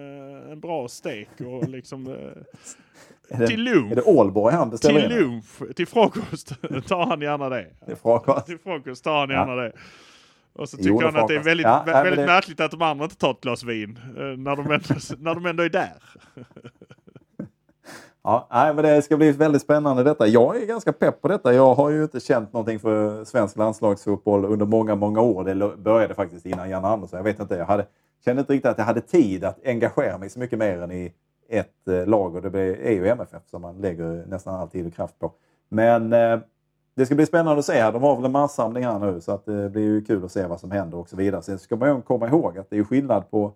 [0.51, 2.03] en bra stek och liksom
[3.30, 3.91] det, till lunch.
[3.91, 6.47] Är det Ålborg han beställer Till lunch, till frukost
[6.88, 7.67] tar han gärna det.
[7.86, 8.45] Till frukost?
[8.45, 9.61] Till frukost tar han gärna ja.
[9.61, 9.71] det.
[10.53, 12.25] Och så tycker jo, han att det är väldigt, ja, väldigt det...
[12.25, 15.63] märkligt att de andra inte tar ett glas vin när de ändå, när de ändå
[15.63, 15.93] är där.
[18.28, 20.28] Ja, nej, men det ska bli väldigt spännande detta.
[20.28, 21.53] Jag är ganska pepp på detta.
[21.53, 25.43] Jag har ju inte känt någonting för svensk landslagsfotboll under många, många år.
[25.43, 27.17] Det började faktiskt innan Jan Andersson.
[27.17, 27.86] Jag vet inte, jag hade,
[28.25, 31.13] kände inte riktigt att jag hade tid att engagera mig så mycket mer än i
[31.49, 34.93] ett eh, lag och det är ju MFF som man lägger nästan all tid och
[34.93, 35.32] kraft på.
[35.69, 36.39] Men eh,
[36.95, 37.91] det ska bli spännande att se här.
[37.91, 40.32] De har väl en massamling här nu så att eh, det blir ju kul att
[40.32, 41.41] se vad som händer och så vidare.
[41.41, 43.53] Sen ska man ju komma ihåg att det är skillnad på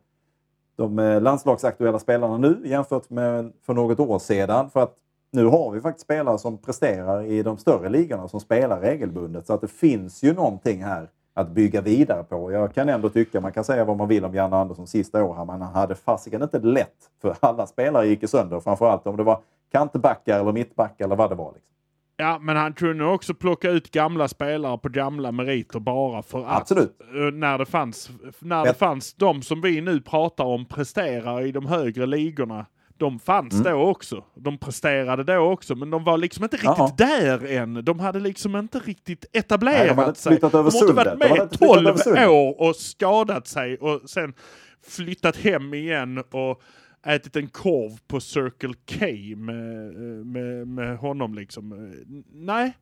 [0.76, 4.70] de eh, landslagsaktuella spelarna nu jämfört med för något år sedan.
[4.70, 4.96] För att
[5.32, 9.48] nu har vi faktiskt spelare som presterar i de större ligorna som spelar regelbundet.
[9.48, 12.52] Så att det finns ju någonting här att bygga vidare på.
[12.52, 15.36] Jag kan ändå tycka, man kan säga vad man vill om Janne Andersson sista år
[15.36, 17.10] här, men han hade fasiken inte lätt.
[17.22, 19.40] För alla spelare gick ju sönder, framförallt om det var
[19.72, 21.52] kantbackar eller mittbackar eller vad det var.
[21.54, 21.72] Liksom.
[22.22, 26.62] Ja, men han kunde också plocka ut gamla spelare på gamla meriter bara för att.
[26.62, 26.98] Absolut.
[27.16, 28.10] Eh, när det fanns,
[28.40, 32.66] när det fanns de som vi nu pratar om presterar i de högre ligorna.
[32.98, 33.64] De fanns mm.
[33.64, 34.24] då också.
[34.36, 36.94] De presterade då också, men de var liksom inte riktigt Aha.
[36.98, 37.86] där än.
[37.86, 40.40] De hade liksom inte riktigt etablerat Nej, de sig.
[40.40, 41.88] De har inte varit med 12
[42.30, 44.34] år och skadat sig och sen
[44.88, 46.62] flyttat hem igen och
[47.06, 49.06] ätit en korv på Circle K
[49.38, 51.72] med, eh, med, med honom liksom.
[51.72, 52.78] Eh, nej.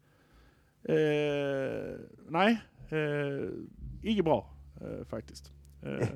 [0.84, 1.96] Eh,
[2.28, 2.62] nej.
[2.90, 3.50] Eh,
[4.04, 4.50] inget bra
[4.82, 5.52] eh, faktiskt.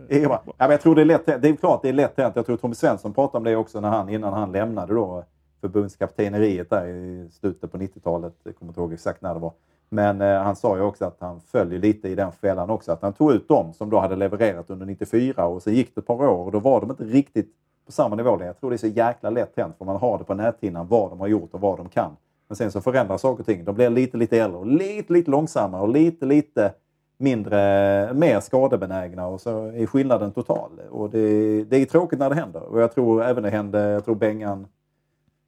[0.09, 2.35] Eh, ja, men jag tror det är lätt Det är klart det är lätt hänt.
[2.35, 5.23] Jag tror Tommy Svensson pratade om det också när han, innan han lämnade då eh,
[5.61, 8.33] förbundskapteneriet där i slutet på 90-talet.
[8.43, 9.53] Jag kommer inte ihåg exakt när det var.
[9.89, 12.91] Men eh, han sa ju också att han följer lite i den fällan också.
[12.91, 16.01] Att han tog ut dem som då hade levererat under 94 och så gick det
[16.01, 17.55] ett par år och då var de inte riktigt
[17.86, 18.45] på samma nivå längre.
[18.45, 21.09] Jag tror det är så jäkla lätt hänt för man har det på näthinnan vad
[21.09, 22.11] de har gjort och vad de kan.
[22.47, 23.65] Men sen så förändras saker och ting.
[23.65, 26.73] De blir lite, lite äldre och lite, lite långsammare och lite, lite
[27.17, 30.71] mindre, mer skadebenägna och så är skillnaden total.
[30.89, 32.63] Och det, det är tråkigt när det händer.
[32.63, 34.67] Och jag tror även det hände, jag tror Bengan,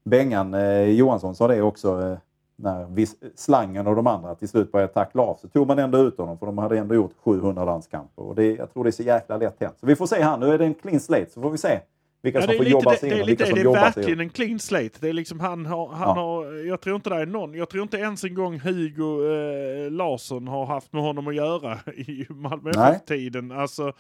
[0.04, 2.18] Bengan eh, Johansson sa det också, eh,
[2.56, 5.98] när vis, slangen och de andra till slut började tackla av så tog man ändå
[5.98, 8.24] ut honom för de hade ändå gjort 700 landskamper.
[8.24, 9.76] Och det, jag tror det är så jäkla lätt hänt.
[9.80, 11.80] Så vi får se här, nu är det en clean slate så får vi se
[12.26, 14.20] vilka ja, som får jobba sig in och vilka som jobbar sig Det är verkligen
[14.20, 14.98] en clean slate.
[15.00, 16.14] Det är liksom han har, han ja.
[16.14, 19.92] har, jag tror inte det är någon, jag tror inte ens en gång Hugo eh,
[19.92, 23.52] Larsson har haft med honom att göra i Malmö FF-tiden.
[23.52, 23.94] Alltså,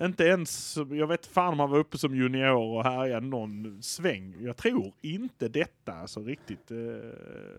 [0.00, 4.36] inte ens, jag vet fan om han var uppe som junior och härjade någon sväng.
[4.40, 6.70] Jag tror inte detta alltså riktigt.
[6.70, 6.76] Eh,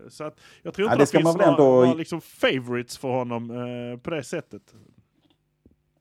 [0.08, 1.62] så att jag tror inte ja, det, det finns några, ändå...
[1.62, 4.74] några liksom favorites för honom eh, på det sättet.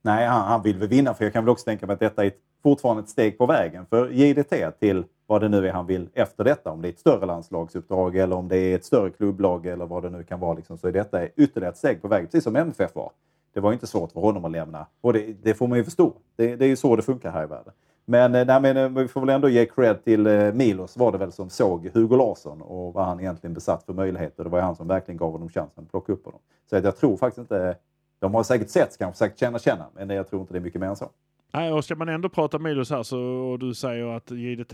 [0.01, 2.23] Nej, han, han, vill väl vinna för jag kan väl också tänka mig att detta
[2.23, 5.85] är ett, fortfarande ett steg på vägen för JDT till vad det nu är han
[5.85, 6.71] vill efter detta.
[6.71, 10.03] Om det är ett större landslagsuppdrag eller om det är ett större klubblag eller vad
[10.03, 10.53] det nu kan vara.
[10.53, 13.11] Liksom, så är detta ytterligare ett steg på vägen, precis som MFF var.
[13.53, 16.13] Det var inte svårt för honom att lämna och det, det får man ju förstå.
[16.35, 17.73] Det, det är ju så det funkar här i världen.
[18.05, 21.11] Men, eh, nej, men eh, vi får väl ändå ge cred till eh, Milos var
[21.11, 24.43] det väl som såg Hugo Larsson och vad han egentligen besatt för möjligheter.
[24.43, 26.39] Det var ju han som verkligen gav honom chansen att plocka upp honom.
[26.69, 27.75] Så jag tror faktiskt inte
[28.19, 30.81] de har säkert sett, kanske säkert känna känna, men jag tror inte det är mycket
[30.81, 31.09] mer än så.
[31.51, 34.73] Nej, och ska man ändå prata Milos här så, och du säger att JDT,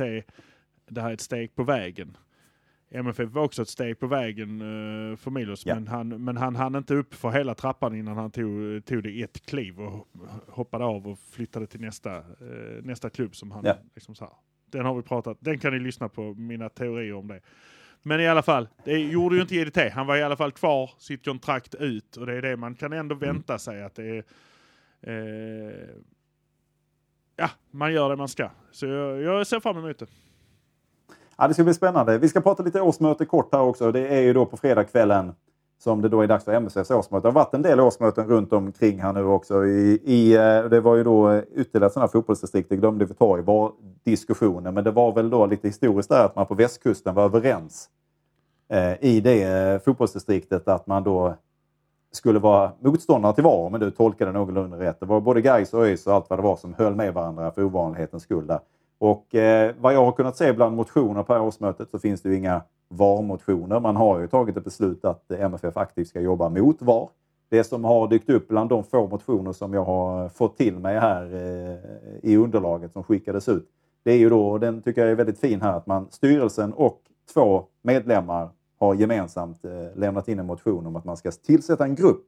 [0.90, 2.18] det här är ett steg på vägen.
[2.90, 5.76] MFF var också ett steg på vägen uh, för Milos, ja.
[5.76, 9.22] men, han, men han hann inte upp för hela trappan innan han tog, tog det
[9.22, 10.08] ett kliv och
[10.48, 13.78] hoppade av och flyttade till nästa, uh, nästa klubb som han ja.
[13.96, 14.34] liksom så här.
[14.72, 17.42] Den har vi pratat, den kan ni lyssna på, mina teorier om det.
[18.04, 19.78] Men i alla fall, det gjorde ju inte JDT.
[19.94, 22.94] Han var i alla fall kvar sitt kontrakt ut och det är det man kan
[22.94, 23.28] ändå mm.
[23.28, 24.24] vänta sig att det är...
[25.02, 25.74] Eh,
[27.38, 28.50] ja, man gör det man ska.
[28.72, 30.08] Så jag, jag ser fram emot det.
[31.38, 32.18] Ja, det ska bli spännande.
[32.18, 33.92] Vi ska prata lite årsmöte kort här också.
[33.92, 35.34] Det är ju då på fredagskvällen
[35.80, 37.28] som det då är dags för MSFs årsmöte.
[37.28, 39.66] Det har varit en del årsmöten runt omkring här nu också.
[39.66, 43.40] I, i, eh, det var ju då eh, ytterligare sådana fotbollsdistrikt, det glömde vi ta
[43.40, 43.72] i var
[44.04, 47.90] diskussionen, men det var väl då lite historiskt där att man på västkusten var överens
[48.70, 51.36] eh, i det eh, fotbollsdistriktet att man då
[52.12, 55.00] skulle vara motståndare till VAR, men du tolkade någorlunda rätt.
[55.00, 57.52] Det var både Gais och ÖIS och allt vad det var som höll med varandra
[57.52, 58.48] för ovanlighetens skull.
[58.48, 58.60] Där.
[59.00, 62.36] Och eh, vad jag har kunnat se bland motioner på årsmötet så finns det ju
[62.36, 63.80] inga VAR-motioner.
[63.80, 67.10] Man har ju tagit ett beslut att MFF aktivt ska jobba mot VAR.
[67.50, 71.00] Det som har dykt upp bland de få motioner som jag har fått till mig
[71.00, 73.68] här eh, i underlaget som skickades ut.
[74.04, 76.74] Det är ju då, och den tycker jag är väldigt fin här, att man styrelsen
[76.74, 77.02] och
[77.34, 78.50] två medlemmar
[78.80, 82.26] har gemensamt eh, lämnat in en motion om att man ska tillsätta en grupp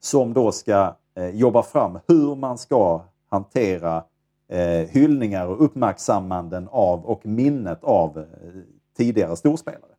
[0.00, 4.04] som då ska eh, jobba fram hur man ska hantera
[4.48, 8.24] eh, hyllningar och uppmärksammanden av och minnet av eh,
[8.96, 9.96] tidigare storspelare.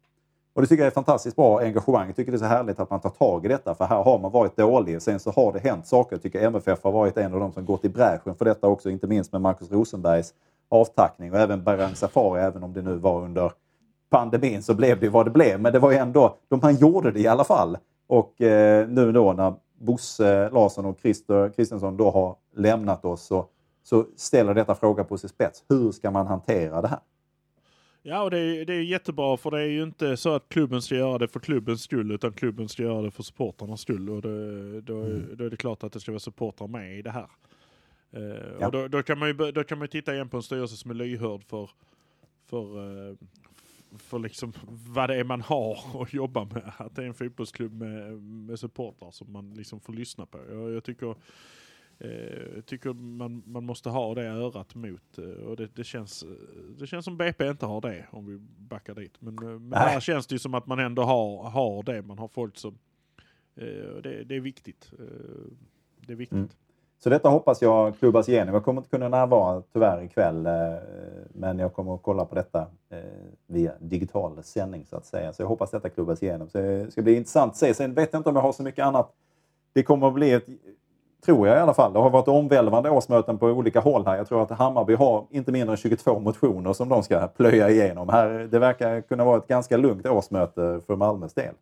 [0.54, 2.08] Och det tycker jag är fantastiskt bra engagemang.
[2.08, 4.20] Jag tycker det är så härligt att man tar tag i detta för här har
[4.20, 5.02] man varit dålig.
[5.02, 6.16] Sen så har det hänt saker.
[6.16, 8.90] Jag tycker MFF har varit en av de som gått i bräschen för detta också,
[8.90, 10.34] inte minst med Marcus Rosenbergs
[10.70, 13.52] avtackning och även Berang Safari, även om det nu var under
[14.10, 15.62] pandemin så blev det vad det blev.
[15.62, 17.78] Men det var ju ändå, de han gjorde det i alla fall.
[18.08, 23.46] Och eh, nu då när Bosse Larsson och Christer Kristensson då har lämnat oss så,
[23.84, 25.64] så ställer detta fråga på sin spets.
[25.70, 27.00] Hur ska man hantera det här?
[28.02, 30.82] Ja, och det är, det är jättebra för det är ju inte så att klubben
[30.82, 34.10] ska göra det för klubbens skull utan klubben ska göra det för supportrarnas skull.
[34.10, 35.30] Och det, då, mm.
[35.34, 37.28] då är det klart att det ska vara supportrar med i det här.
[38.18, 38.22] Uh,
[38.60, 38.66] ja.
[38.66, 40.92] och då, då, kan man ju, då kan man titta igen på en styrelse som
[40.92, 41.70] är lyhörd för,
[42.50, 43.16] för, uh,
[43.96, 44.54] för liksom
[44.88, 46.72] vad det är man har att jobba med.
[46.78, 50.40] Att det är en fotbollsklubb med, med supportrar som man liksom får lyssna på.
[50.50, 51.16] Jag, jag tycker
[52.56, 56.26] jag tycker man, man måste ha det örat mot och det, det, känns,
[56.80, 59.22] det känns som BP inte har det om vi backar dit.
[59.22, 62.02] Men, men här känns det ju som att man ändå har, har det.
[62.02, 62.78] Man har folk som...
[64.04, 64.92] Det, det är viktigt.
[65.98, 66.38] Det är viktigt.
[66.38, 66.50] Mm.
[67.00, 68.54] Så detta hoppas jag klubbas igenom.
[68.54, 70.54] Jag kommer inte kunna närvara tyvärr ikväll, eh,
[71.34, 72.98] men jag kommer att kolla på detta eh,
[73.48, 75.34] via digital sändning så att säga.
[75.34, 76.50] Så jag hoppas detta klubbas igenom.
[76.50, 77.74] Så eh, det ska bli intressant att se.
[77.74, 79.14] Sen vet jag inte om jag har så mycket annat.
[79.74, 80.46] Det kommer att bli ett
[81.26, 81.94] Tror jag i alla fall.
[81.94, 84.18] Det har varit omvälvande årsmöten på olika håll här.
[84.18, 88.10] Jag tror att Hammarby har inte mindre än 22 motioner som de ska plöja igenom.
[88.10, 91.54] Här, det verkar kunna vara ett ganska lugnt årsmöte för Malmös del.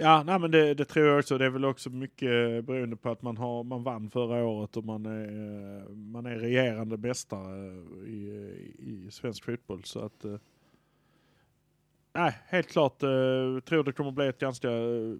[0.00, 1.38] Ja, nej, men det, det, tror jag också.
[1.38, 4.84] Det är väl också mycket beroende på att man, har, man vann förra året och
[4.84, 5.24] man är,
[5.78, 9.84] eh, man är regerande mästare eh, i, i svensk fotboll.
[9.84, 10.36] Så att, eh,
[12.12, 15.14] nej, helt klart eh, tror det kommer bli ett ganska eh,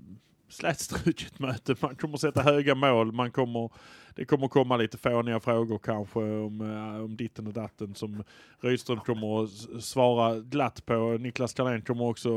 [0.49, 1.74] slätstruket möte.
[1.80, 3.12] Man kommer sätta höga mål.
[3.12, 3.70] Man kommer,
[4.14, 8.24] det kommer komma lite fåniga frågor kanske om, eh, om ditten och datten som
[8.61, 11.16] Rydström kommer att svara glatt på.
[11.20, 12.30] Niklas Carlén kommer också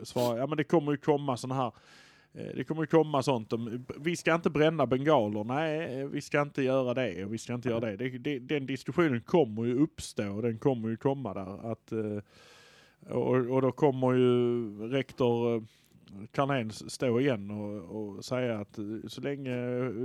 [0.00, 0.38] att svara.
[0.38, 1.72] Ja men det kommer ju komma sådana här
[2.32, 6.62] det kommer ju komma sånt om, vi ska inte bränna bengaler, nej vi ska inte
[6.62, 7.96] göra det, vi ska inte göra det.
[7.96, 11.72] det, det den diskussionen kommer ju uppstå, den kommer ju komma där.
[11.72, 11.92] Att,
[13.08, 15.64] och, och då kommer ju rektor
[16.32, 19.56] Carlén stå igen och, och, säga att eh, så länge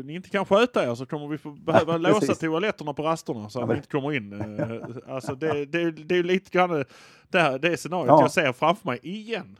[0.04, 3.50] ni inte kan sköta er så kommer vi få behöva ja, låsa toaletterna på rasterna
[3.50, 4.34] så att ja, ni inte kommer in.
[4.34, 6.86] Eh, alltså det, det, det är lite grann
[7.30, 8.22] det, det scenariot ja.
[8.22, 9.60] jag ser framför mig igen.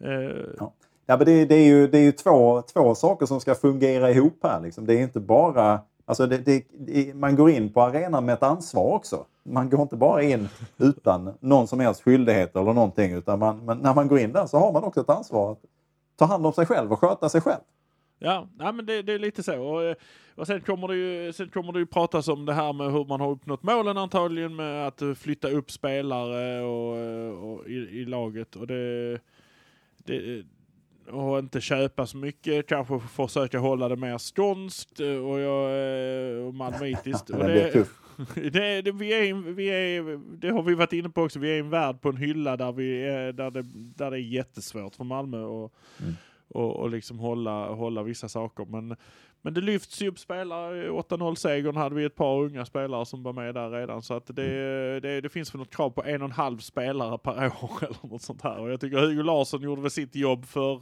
[0.00, 0.10] Eh,
[0.58, 0.72] ja.
[1.06, 4.10] ja, men det, det, är ju, det är ju två, två saker som ska fungera
[4.10, 4.60] ihop här.
[4.60, 4.86] Liksom.
[4.86, 5.80] Det är inte bara
[6.12, 9.24] Alltså det, det, man går in på arenan med ett ansvar också.
[9.42, 10.48] Man går inte bara in
[10.78, 13.12] utan någon som helst skyldighet eller någonting.
[13.12, 15.58] Utan man, man, när man går in där så har man också ett ansvar att
[16.16, 17.60] ta hand om sig själv och sköta sig själv.
[18.18, 19.62] Ja, nej, men det, det, är lite så.
[19.62, 19.94] Och, eh,
[20.34, 23.04] och sen, kommer det ju, sen kommer det ju pratas om det här med hur
[23.04, 28.56] man har uppnått målen antagligen med att flytta upp spelare och, och i, i, laget.
[28.56, 29.18] Och det,
[29.96, 30.44] det,
[31.12, 37.30] och inte köpa så mycket, kanske försöka hålla det mer skånskt och, jag, och malmöitiskt.
[37.30, 37.86] Ja, det,
[38.34, 41.60] det, det, vi är, vi är, det har vi varit inne på också, vi är
[41.60, 43.62] en värld på en hylla där, vi är, där, det,
[43.96, 46.14] där det är jättesvårt för Malmö och, mm.
[46.48, 48.64] och, och liksom hålla, hålla vissa saker.
[48.64, 48.96] Men,
[49.42, 53.32] men det lyfts ju upp spelare, 8-0-segern hade vi ett par unga spelare som var
[53.32, 54.02] med där redan.
[54.02, 55.00] Så att det, mm.
[55.02, 58.10] det, det finns väl något krav på en och en halv spelare per år eller
[58.10, 58.60] något sånt här.
[58.60, 60.80] Och jag tycker Hugo Larsson gjorde väl sitt jobb för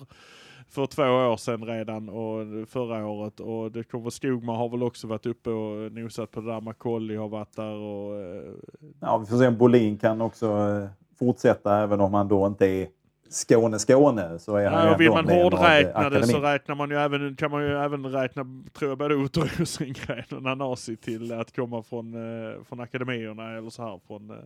[0.71, 5.07] för två år sedan redan och förra året och det kommer Skogman har väl också
[5.07, 6.61] varit uppe och nosat på det där.
[6.61, 8.21] Macaulay har varit där och...
[8.21, 8.53] Eh,
[9.01, 10.89] ja, vi får se om Bolin kan också eh,
[11.19, 12.89] fortsätta även om han då inte är
[13.31, 17.51] Skåne-Skåne så är han ja, Vill man hårdräkna det så räknar man ju även, kan
[17.51, 22.15] man ju även räkna, tror jag, både Otto Rosengren och Nanasi till att komma från,
[22.15, 24.37] eh, från akademierna eller så här från eh,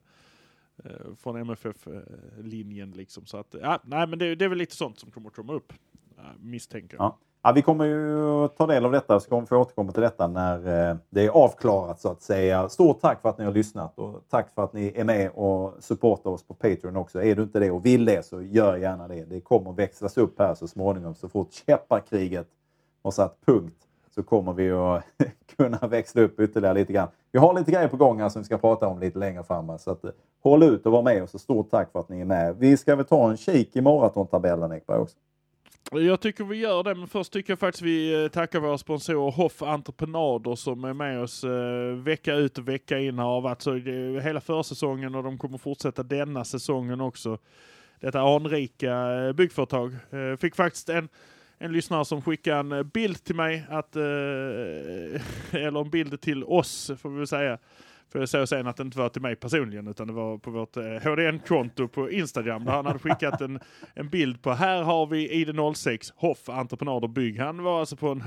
[1.22, 3.26] från MFF-linjen liksom.
[3.26, 5.52] Så att, ja, nej men det, det är väl lite sånt som kommer att komma
[5.52, 5.72] upp,
[6.38, 7.04] misstänker jag.
[7.04, 7.18] Ja.
[7.46, 10.26] Ja, vi kommer ju ta del av detta så kommer vi få återkomma till detta
[10.26, 12.68] när eh, det är avklarat så att säga.
[12.68, 15.74] Stort tack för att ni har lyssnat och tack för att ni är med och
[15.78, 17.22] supportar oss på Patreon också.
[17.22, 19.24] Är du inte det och vill det så gör gärna det.
[19.24, 21.14] Det kommer växlas upp här så småningom.
[21.14, 22.46] Så fort käpparkriget
[23.02, 23.78] har satt punkt
[24.14, 25.04] så kommer vi att
[25.56, 27.08] kunna växla upp ytterligare lite grann.
[27.32, 29.78] Vi har lite grejer på gång här som vi ska prata om lite längre fram.
[29.78, 30.10] Så att, eh,
[30.42, 32.56] håll ut och var med oss stort tack för att ni är med.
[32.58, 35.16] Vi ska väl ta en kik i maratontabellen Ekberg också.
[35.90, 39.30] Jag tycker vi gör det, men först tycker jag faktiskt vi eh, tackar våra sponsorer
[39.30, 43.74] Hoff Entreprenader som är med oss eh, vecka ut och vecka in har varit så
[44.20, 47.38] hela försäsongen och de kommer fortsätta denna säsongen också.
[48.00, 49.96] Detta anrika eh, byggföretag.
[50.10, 51.08] Eh, fick faktiskt en,
[51.58, 53.96] en lyssnare som skickade en eh, bild till mig, att,
[55.50, 57.58] eller en bild till oss får vi väl säga,
[58.12, 60.50] för jag såg sen att det inte var till mig personligen utan det var på
[60.50, 63.60] vårt eh, HDN-konto på Instagram där han hade skickat en,
[63.94, 67.38] en bild på här har vi ID06 Hoff Entreprenad och Bygg.
[67.38, 68.20] Han var alltså på en,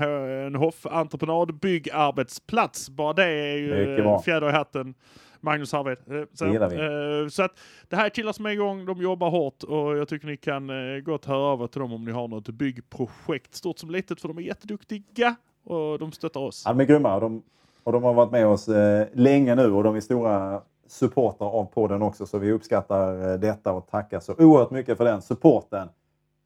[0.46, 2.90] en Hoff Entreprenad byggarbetsplats.
[2.90, 4.94] Bara det är ju eh, fjäder i hatten.
[5.40, 5.98] Magnus Harved.
[6.06, 7.58] Eh, så, eh, så att
[7.88, 10.70] det här är killar som är igång, de jobbar hårt och jag tycker ni kan
[10.70, 14.20] eh, gott höra av er till dem om ni har något byggprojekt, stort som litet,
[14.20, 16.62] för de är jätteduktiga och de stöttar oss.
[16.66, 17.20] Ja, de är grymma.
[17.20, 17.42] De
[17.88, 21.64] och de har varit med oss eh, länge nu och de är stora supportrar av
[21.64, 22.26] podden också.
[22.26, 25.88] Så vi uppskattar eh, detta och tackar så oerhört mycket för den supporten.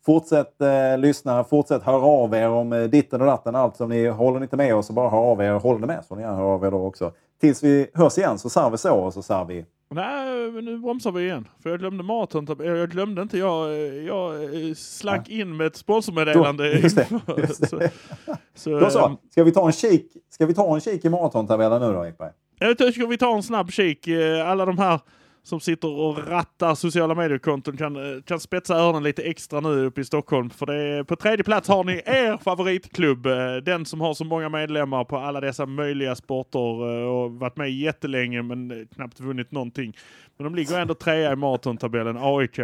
[0.05, 3.55] Fortsätt eh, lyssna, fortsätt höra av er om eh, ditten och datten.
[3.55, 5.53] Allt som ni håller inte med oss så bara hör av er.
[5.53, 7.13] Håller ni med så får ni gärna höra av er då också.
[7.41, 9.65] Tills vi hörs igen så sar vi så och så sar vi
[9.95, 11.49] Nej, men nu bromsar vi igen.
[11.63, 12.47] För jag glömde maten.
[12.59, 13.39] Jag glömde inte.
[13.39, 14.33] Jag, jag
[14.77, 15.41] slank ja.
[15.41, 16.73] in med ett sponsormeddelande.
[16.73, 17.09] Just det.
[17.39, 17.91] Just det.
[18.27, 19.19] så, så, Då så.
[19.31, 22.31] Ska vi ta en kik, ska vi ta en kik i maratontabellen nu då, Ekberg?
[22.59, 24.09] Jag tycker vi tar en snabb kik.
[24.09, 25.01] Eh, alla de här
[25.43, 30.01] som sitter och rattar sociala mediekonton kan, eh, kan spetsa öronen lite extra nu uppe
[30.01, 30.51] i Stockholm.
[30.51, 33.27] För det är, på tredje plats har ni er favoritklubb.
[33.27, 37.57] Eh, den som har så många medlemmar på alla dessa möjliga sporter eh, och varit
[37.57, 39.97] med jättelänge men knappt vunnit någonting.
[40.37, 42.61] Men de ligger ändå trea i maratontabellen, AIK.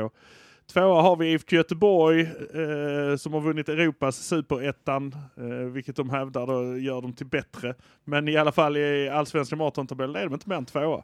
[0.72, 6.46] Tvåa har vi IFK Göteborg eh, som har vunnit Europas superettan, eh, vilket de hävdar
[6.46, 7.74] då gör dem till bättre.
[8.04, 11.02] Men i alla fall i allsvenska maratontabellen är de inte mer än tvåa.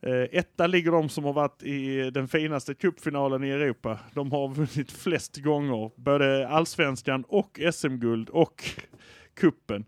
[0.00, 3.98] Eh, etta ligger de som har varit i den finaste cupfinalen i Europa.
[4.14, 8.64] De har vunnit flest gånger, både allsvenskan och SM-guld och
[9.34, 9.84] kuppen.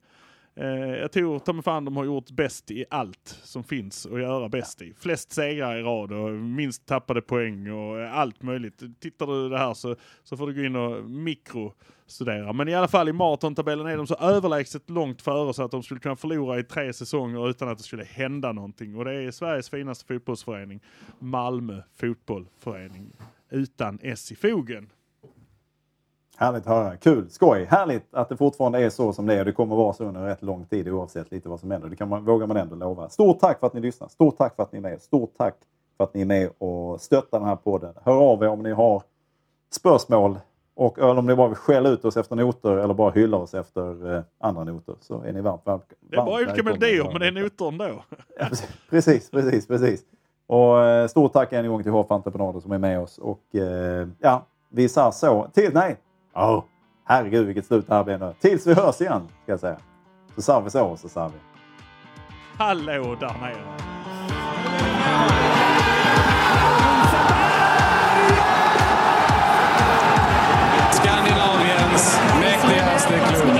[0.54, 4.20] Eh, jag tror ta mig fan de har gjort bäst i allt som finns att
[4.20, 4.94] göra bäst i.
[4.94, 8.82] Flest segrar i rad och minst tappade poäng och allt möjligt.
[9.00, 12.52] Tittar du det här så, så får du gå in och mikrostudera.
[12.52, 15.82] Men i alla fall i maratontabellen är de så överlägset långt före så att de
[15.82, 18.96] skulle kunna förlora i tre säsonger utan att det skulle hända någonting.
[18.96, 20.80] Och det är Sveriges finaste fotbollsförening,
[21.18, 23.12] Malmö fotbollförening,
[23.50, 24.90] utan S i fogen.
[26.40, 26.96] Härligt att höra.
[26.96, 29.44] Kul, skoj, härligt att det fortfarande är så som det är.
[29.44, 31.88] Det kommer vara så under rätt lång tid oavsett lite vad som händer.
[31.88, 33.08] Det kan man, vågar man ändå lova.
[33.08, 34.08] Stort tack för att ni lyssnar.
[34.08, 35.02] Stort tack för att ni är med.
[35.02, 35.54] Stort tack
[35.96, 37.94] för att ni är med och stöttar den här podden.
[38.04, 39.02] Hör av er om ni har
[39.70, 40.38] spörsmål
[40.74, 44.16] och om ni bara vill skälla ut oss efter noter eller bara hylla oss efter
[44.16, 45.96] eh, andra noter så är ni varmt välkomna.
[46.00, 48.04] Det är bara olika melodier men det är noter ändå.
[48.38, 48.46] ja,
[48.90, 50.02] precis, precis, precis.
[50.46, 53.18] Och eh, stort tack en gång till HF Entreprenader som är med oss.
[53.18, 55.48] Och eh, ja, vi sa så.
[55.54, 55.96] Till, nej!
[56.34, 56.64] Ja, oh,
[57.04, 58.34] herregud vilket slut det här blir nu.
[58.40, 59.76] Tills vi hörs igen, ska jag säga.
[60.34, 61.38] Så sa vi så, så sa vi.
[62.58, 63.90] Hallå där nere!
[70.92, 73.59] Skandinaviens mäktigaste klubb.